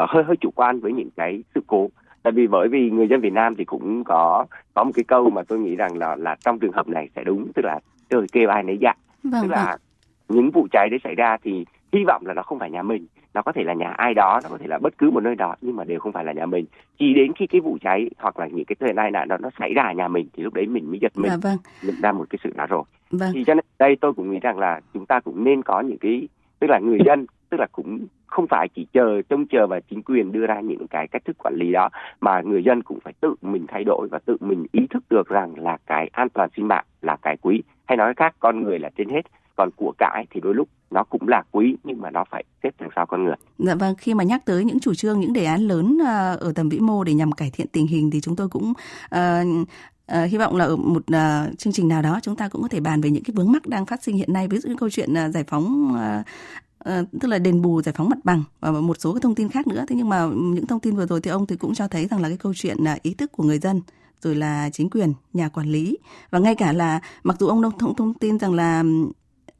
uh, 0.02 0.10
hơi 0.10 0.24
hơi 0.24 0.36
chủ 0.36 0.50
quan 0.54 0.80
với 0.80 0.92
những 0.92 1.10
cái 1.16 1.42
sự 1.54 1.60
cố 1.66 1.88
tại 2.22 2.32
vì 2.32 2.46
bởi 2.46 2.68
vì 2.68 2.90
người 2.90 3.08
dân 3.08 3.20
Việt 3.20 3.32
Nam 3.32 3.54
thì 3.56 3.64
cũng 3.64 4.04
có 4.04 4.46
có 4.74 4.84
một 4.84 4.90
cái 4.94 5.04
câu 5.04 5.30
mà 5.30 5.42
tôi 5.42 5.58
nghĩ 5.58 5.76
rằng 5.76 5.98
là 5.98 6.16
là 6.16 6.36
trong 6.44 6.58
trường 6.58 6.72
hợp 6.72 6.88
này 6.88 7.08
sẽ 7.16 7.24
đúng 7.24 7.52
tức 7.54 7.64
là 7.64 7.80
trời 8.10 8.26
kêu 8.32 8.48
ai 8.48 8.62
nấy 8.62 8.78
dạ 8.80 8.92
vâng, 9.22 9.42
tức 9.42 9.50
là 9.50 9.64
vâng. 9.64 9.80
những 10.28 10.50
vụ 10.50 10.66
cháy 10.72 10.88
đấy 10.90 11.00
xảy 11.04 11.14
ra 11.14 11.36
thì 11.42 11.64
hy 11.92 12.04
vọng 12.06 12.22
là 12.26 12.34
nó 12.34 12.42
không 12.42 12.58
phải 12.58 12.70
nhà 12.70 12.82
mình 12.82 13.06
nó 13.34 13.42
có 13.42 13.52
thể 13.52 13.64
là 13.64 13.74
nhà 13.74 13.88
ai 13.88 14.14
đó 14.14 14.40
nó 14.42 14.48
có 14.48 14.58
thể 14.58 14.66
là 14.66 14.78
bất 14.78 14.98
cứ 14.98 15.10
một 15.10 15.22
nơi 15.22 15.34
đó 15.34 15.54
nhưng 15.60 15.76
mà 15.76 15.84
đều 15.84 16.00
không 16.00 16.12
phải 16.12 16.24
là 16.24 16.32
nhà 16.32 16.46
mình 16.46 16.64
chỉ 16.98 17.14
đến 17.14 17.32
khi 17.36 17.46
cái 17.46 17.60
vụ 17.60 17.78
cháy 17.80 18.10
hoặc 18.18 18.38
là 18.38 18.46
những 18.46 18.64
cái 18.64 18.76
thời 18.80 18.92
tai 18.96 19.10
nạn 19.10 19.28
đó 19.28 19.36
nó 19.40 19.50
xảy 19.58 19.74
ra 19.74 19.82
ở 19.82 19.92
nhà 19.92 20.08
mình 20.08 20.28
thì 20.32 20.42
lúc 20.42 20.54
đấy 20.54 20.66
mình 20.66 20.90
mới 20.90 20.98
giật 21.02 21.12
mình 21.16 21.30
dạ, 21.30 21.36
vâng. 21.42 21.56
nhận 21.82 21.94
ra 22.02 22.12
một 22.12 22.24
cái 22.30 22.38
sự 22.44 22.50
đó 22.54 22.66
rồi 22.66 22.82
vâng. 23.10 23.30
thì 23.34 23.44
cho 23.44 23.54
nên 23.54 23.64
đây 23.78 23.96
tôi 24.00 24.12
cũng 24.12 24.30
nghĩ 24.30 24.38
rằng 24.40 24.58
là 24.58 24.80
chúng 24.94 25.06
ta 25.06 25.20
cũng 25.20 25.44
nên 25.44 25.62
có 25.62 25.80
những 25.80 25.98
cái 25.98 26.28
tức 26.60 26.70
là 26.70 26.78
người 26.78 26.98
dân 27.06 27.26
tức 27.50 27.60
là 27.60 27.66
cũng 27.72 28.06
không 28.34 28.46
phải 28.46 28.68
chỉ 28.74 28.86
chờ 28.92 29.22
trông 29.28 29.46
chờ 29.46 29.66
và 29.66 29.80
chính 29.90 30.02
quyền 30.02 30.32
đưa 30.32 30.46
ra 30.46 30.60
những 30.60 30.86
cái 30.88 31.08
cách 31.08 31.22
thức 31.24 31.36
quản 31.38 31.54
lý 31.56 31.72
đó 31.72 31.88
mà 32.20 32.40
người 32.40 32.64
dân 32.64 32.82
cũng 32.82 32.98
phải 33.04 33.12
tự 33.20 33.34
mình 33.42 33.66
thay 33.68 33.84
đổi 33.84 34.08
và 34.10 34.18
tự 34.26 34.36
mình 34.40 34.66
ý 34.72 34.86
thức 34.90 35.04
được 35.10 35.28
rằng 35.28 35.54
là 35.58 35.78
cái 35.86 36.10
an 36.12 36.28
toàn 36.34 36.48
sinh 36.56 36.68
mạng 36.68 36.84
là 37.02 37.16
cái 37.22 37.36
quý 37.42 37.62
hay 37.84 37.96
nói 37.96 38.14
khác 38.16 38.34
con 38.38 38.62
người 38.62 38.78
là 38.78 38.90
trên 38.96 39.08
hết 39.08 39.22
còn 39.56 39.70
của 39.76 39.92
cải 39.98 40.26
thì 40.30 40.40
đôi 40.40 40.54
lúc 40.54 40.68
nó 40.90 41.04
cũng 41.04 41.28
là 41.28 41.42
quý 41.50 41.76
nhưng 41.84 42.00
mà 42.00 42.10
nó 42.10 42.24
phải 42.30 42.44
xếp 42.62 42.70
đằng 42.80 42.90
sau 42.96 43.06
con 43.06 43.24
người. 43.24 43.34
Dạ 43.58 43.74
vâng, 43.74 43.94
khi 43.98 44.14
mà 44.14 44.24
nhắc 44.24 44.42
tới 44.46 44.64
những 44.64 44.80
chủ 44.80 44.94
trương, 44.94 45.20
những 45.20 45.32
đề 45.32 45.44
án 45.44 45.60
lớn 45.60 45.98
ờ, 46.06 46.36
ở 46.40 46.52
tầm 46.54 46.68
vĩ 46.68 46.78
mô 46.78 47.04
để 47.04 47.14
nhằm 47.14 47.32
cải 47.32 47.50
thiện 47.52 47.66
tình 47.72 47.86
hình 47.86 48.10
thì 48.10 48.20
chúng 48.20 48.36
tôi 48.36 48.48
cũng 48.48 48.72
uh, 49.14 49.68
À, 50.06 50.24
hy 50.24 50.38
vọng 50.38 50.56
là 50.56 50.64
ở 50.64 50.76
một 50.76 51.02
à, 51.12 51.48
chương 51.58 51.72
trình 51.72 51.88
nào 51.88 52.02
đó 52.02 52.18
chúng 52.22 52.36
ta 52.36 52.48
cũng 52.48 52.62
có 52.62 52.68
thể 52.68 52.80
bàn 52.80 53.00
về 53.00 53.10
những 53.10 53.24
cái 53.24 53.34
vướng 53.36 53.52
mắc 53.52 53.66
đang 53.66 53.86
phát 53.86 54.02
sinh 54.02 54.16
hiện 54.16 54.32
nay 54.32 54.48
ví 54.48 54.58
dụ 54.58 54.68
như 54.68 54.76
câu 54.78 54.90
chuyện 54.90 55.14
à, 55.14 55.28
giải 55.28 55.44
phóng 55.44 55.96
uh, 56.88 57.08
tức 57.20 57.28
là 57.28 57.38
đền 57.38 57.62
bù 57.62 57.82
giải 57.82 57.92
phóng 57.96 58.08
mặt 58.08 58.18
bằng 58.24 58.42
và 58.60 58.70
một 58.70 58.96
số 59.00 59.12
cái 59.12 59.20
thông 59.20 59.34
tin 59.34 59.48
khác 59.48 59.66
nữa. 59.66 59.84
Thế 59.88 59.96
nhưng 59.96 60.08
mà 60.08 60.26
những 60.26 60.66
thông 60.66 60.80
tin 60.80 60.96
vừa 60.96 61.06
rồi 61.06 61.20
thì 61.20 61.30
ông 61.30 61.46
thì 61.46 61.56
cũng 61.56 61.74
cho 61.74 61.88
thấy 61.88 62.06
rằng 62.06 62.22
là 62.22 62.28
cái 62.28 62.38
câu 62.38 62.52
chuyện 62.56 62.76
là 62.80 62.98
ý 63.02 63.14
thức 63.14 63.32
của 63.32 63.44
người 63.44 63.58
dân 63.58 63.80
rồi 64.22 64.34
là 64.34 64.70
chính 64.72 64.90
quyền 64.90 65.12
nhà 65.32 65.48
quản 65.48 65.66
lý. 65.66 65.98
Và 66.30 66.38
ngay 66.38 66.54
cả 66.54 66.72
là 66.72 67.00
mặc 67.22 67.36
dù 67.40 67.46
ông 67.46 67.62
thông 67.78 67.94
thông 67.94 68.14
tin 68.14 68.38
rằng 68.38 68.54
là 68.54 68.84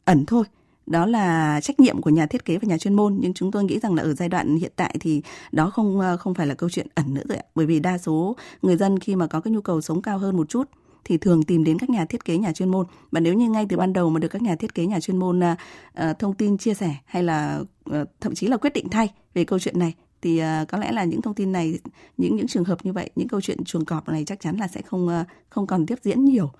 ẩn 0.04 0.26
thôi 0.26 0.44
đó 0.87 1.06
là 1.06 1.60
trách 1.60 1.80
nhiệm 1.80 2.02
của 2.02 2.10
nhà 2.10 2.26
thiết 2.26 2.44
kế 2.44 2.58
và 2.58 2.66
nhà 2.66 2.78
chuyên 2.78 2.94
môn. 2.94 3.16
Nhưng 3.20 3.34
chúng 3.34 3.50
tôi 3.50 3.64
nghĩ 3.64 3.78
rằng 3.78 3.94
là 3.94 4.02
ở 4.02 4.14
giai 4.14 4.28
đoạn 4.28 4.56
hiện 4.56 4.72
tại 4.76 4.96
thì 5.00 5.22
đó 5.52 5.70
không 5.70 6.00
ờ, 6.00 6.16
không 6.16 6.34
phải 6.34 6.46
là 6.46 6.54
câu 6.54 6.70
chuyện 6.70 6.87
ẩn 6.94 7.14
nữa 7.14 7.22
rồi 7.28 7.38
ạ. 7.38 7.44
Bởi 7.54 7.66
vì 7.66 7.80
đa 7.80 7.98
số 7.98 8.37
người 8.62 8.76
dân 8.76 8.98
khi 8.98 9.16
mà 9.16 9.26
có 9.26 9.40
cái 9.40 9.52
nhu 9.52 9.60
cầu 9.60 9.80
sống 9.80 10.02
cao 10.02 10.18
hơn 10.18 10.37
một 10.37 10.48
chút 10.48 10.70
thì 11.04 11.18
thường 11.18 11.42
tìm 11.42 11.64
đến 11.64 11.78
các 11.78 11.90
nhà 11.90 12.04
thiết 12.04 12.24
kế 12.24 12.38
nhà 12.38 12.52
chuyên 12.52 12.68
môn 12.68 12.86
và 13.10 13.20
nếu 13.20 13.34
như 13.34 13.50
ngay 13.50 13.66
từ 13.68 13.76
ban 13.76 13.92
đầu 13.92 14.10
mà 14.10 14.20
được 14.20 14.28
các 14.28 14.42
nhà 14.42 14.56
thiết 14.56 14.74
kế 14.74 14.86
nhà 14.86 15.00
chuyên 15.00 15.16
môn 15.16 15.40
uh, 15.40 16.18
thông 16.18 16.34
tin 16.34 16.58
chia 16.58 16.74
sẻ 16.74 16.94
hay 17.04 17.22
là 17.22 17.60
uh, 17.90 18.08
thậm 18.20 18.34
chí 18.34 18.46
là 18.46 18.56
quyết 18.56 18.72
định 18.72 18.88
thay 18.88 19.08
về 19.34 19.44
câu 19.44 19.58
chuyện 19.58 19.78
này 19.78 19.94
thì 20.22 20.42
uh, 20.42 20.68
có 20.68 20.78
lẽ 20.78 20.92
là 20.92 21.04
những 21.04 21.22
thông 21.22 21.34
tin 21.34 21.52
này 21.52 21.78
những 22.16 22.36
những 22.36 22.46
trường 22.46 22.64
hợp 22.64 22.78
như 22.82 22.92
vậy 22.92 23.10
những 23.16 23.28
câu 23.28 23.40
chuyện 23.40 23.64
chuồng 23.64 23.84
cọp 23.84 24.08
này 24.08 24.24
chắc 24.26 24.40
chắn 24.40 24.56
là 24.56 24.68
sẽ 24.68 24.82
không 24.82 25.06
uh, 25.06 25.26
không 25.48 25.66
còn 25.66 25.86
tiếp 25.86 25.98
diễn 26.02 26.24
nhiều 26.24 26.50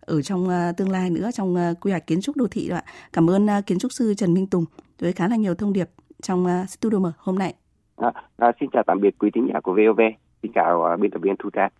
ở 0.00 0.22
trong 0.22 0.44
uh, 0.44 0.76
tương 0.76 0.90
lai 0.90 1.10
nữa 1.10 1.30
trong 1.34 1.54
uh, 1.54 1.80
quy 1.80 1.90
hoạch 1.90 2.06
kiến 2.06 2.20
trúc 2.20 2.36
đô 2.36 2.46
thị 2.50 2.68
đó 2.68 2.76
ạ. 2.76 2.84
Cảm 3.12 3.30
ơn 3.30 3.46
uh, 3.46 3.66
kiến 3.66 3.78
trúc 3.78 3.92
sư 3.92 4.14
Trần 4.14 4.34
Minh 4.34 4.46
Tùng 4.46 4.64
với 4.98 5.12
khá 5.12 5.28
là 5.28 5.36
nhiều 5.36 5.54
thông 5.54 5.72
điệp 5.72 5.90
trong 6.22 6.44
uh, 6.44 6.70
studio 6.70 6.98
mở 6.98 7.12
hôm 7.18 7.38
nay. 7.38 7.54
À, 7.96 8.12
à, 8.36 8.52
xin 8.60 8.70
chào 8.72 8.82
tạm 8.86 9.00
biệt 9.00 9.18
quý 9.18 9.30
thính 9.34 9.48
giả 9.52 9.60
của 9.60 9.72
VOV. 9.72 10.00
Xin 10.42 10.52
chào 10.54 10.84
uh, 10.94 11.00
biên 11.00 11.10
tập 11.10 11.18
viên 11.22 11.34
Thu 11.38 11.50
Trang. 11.50 11.70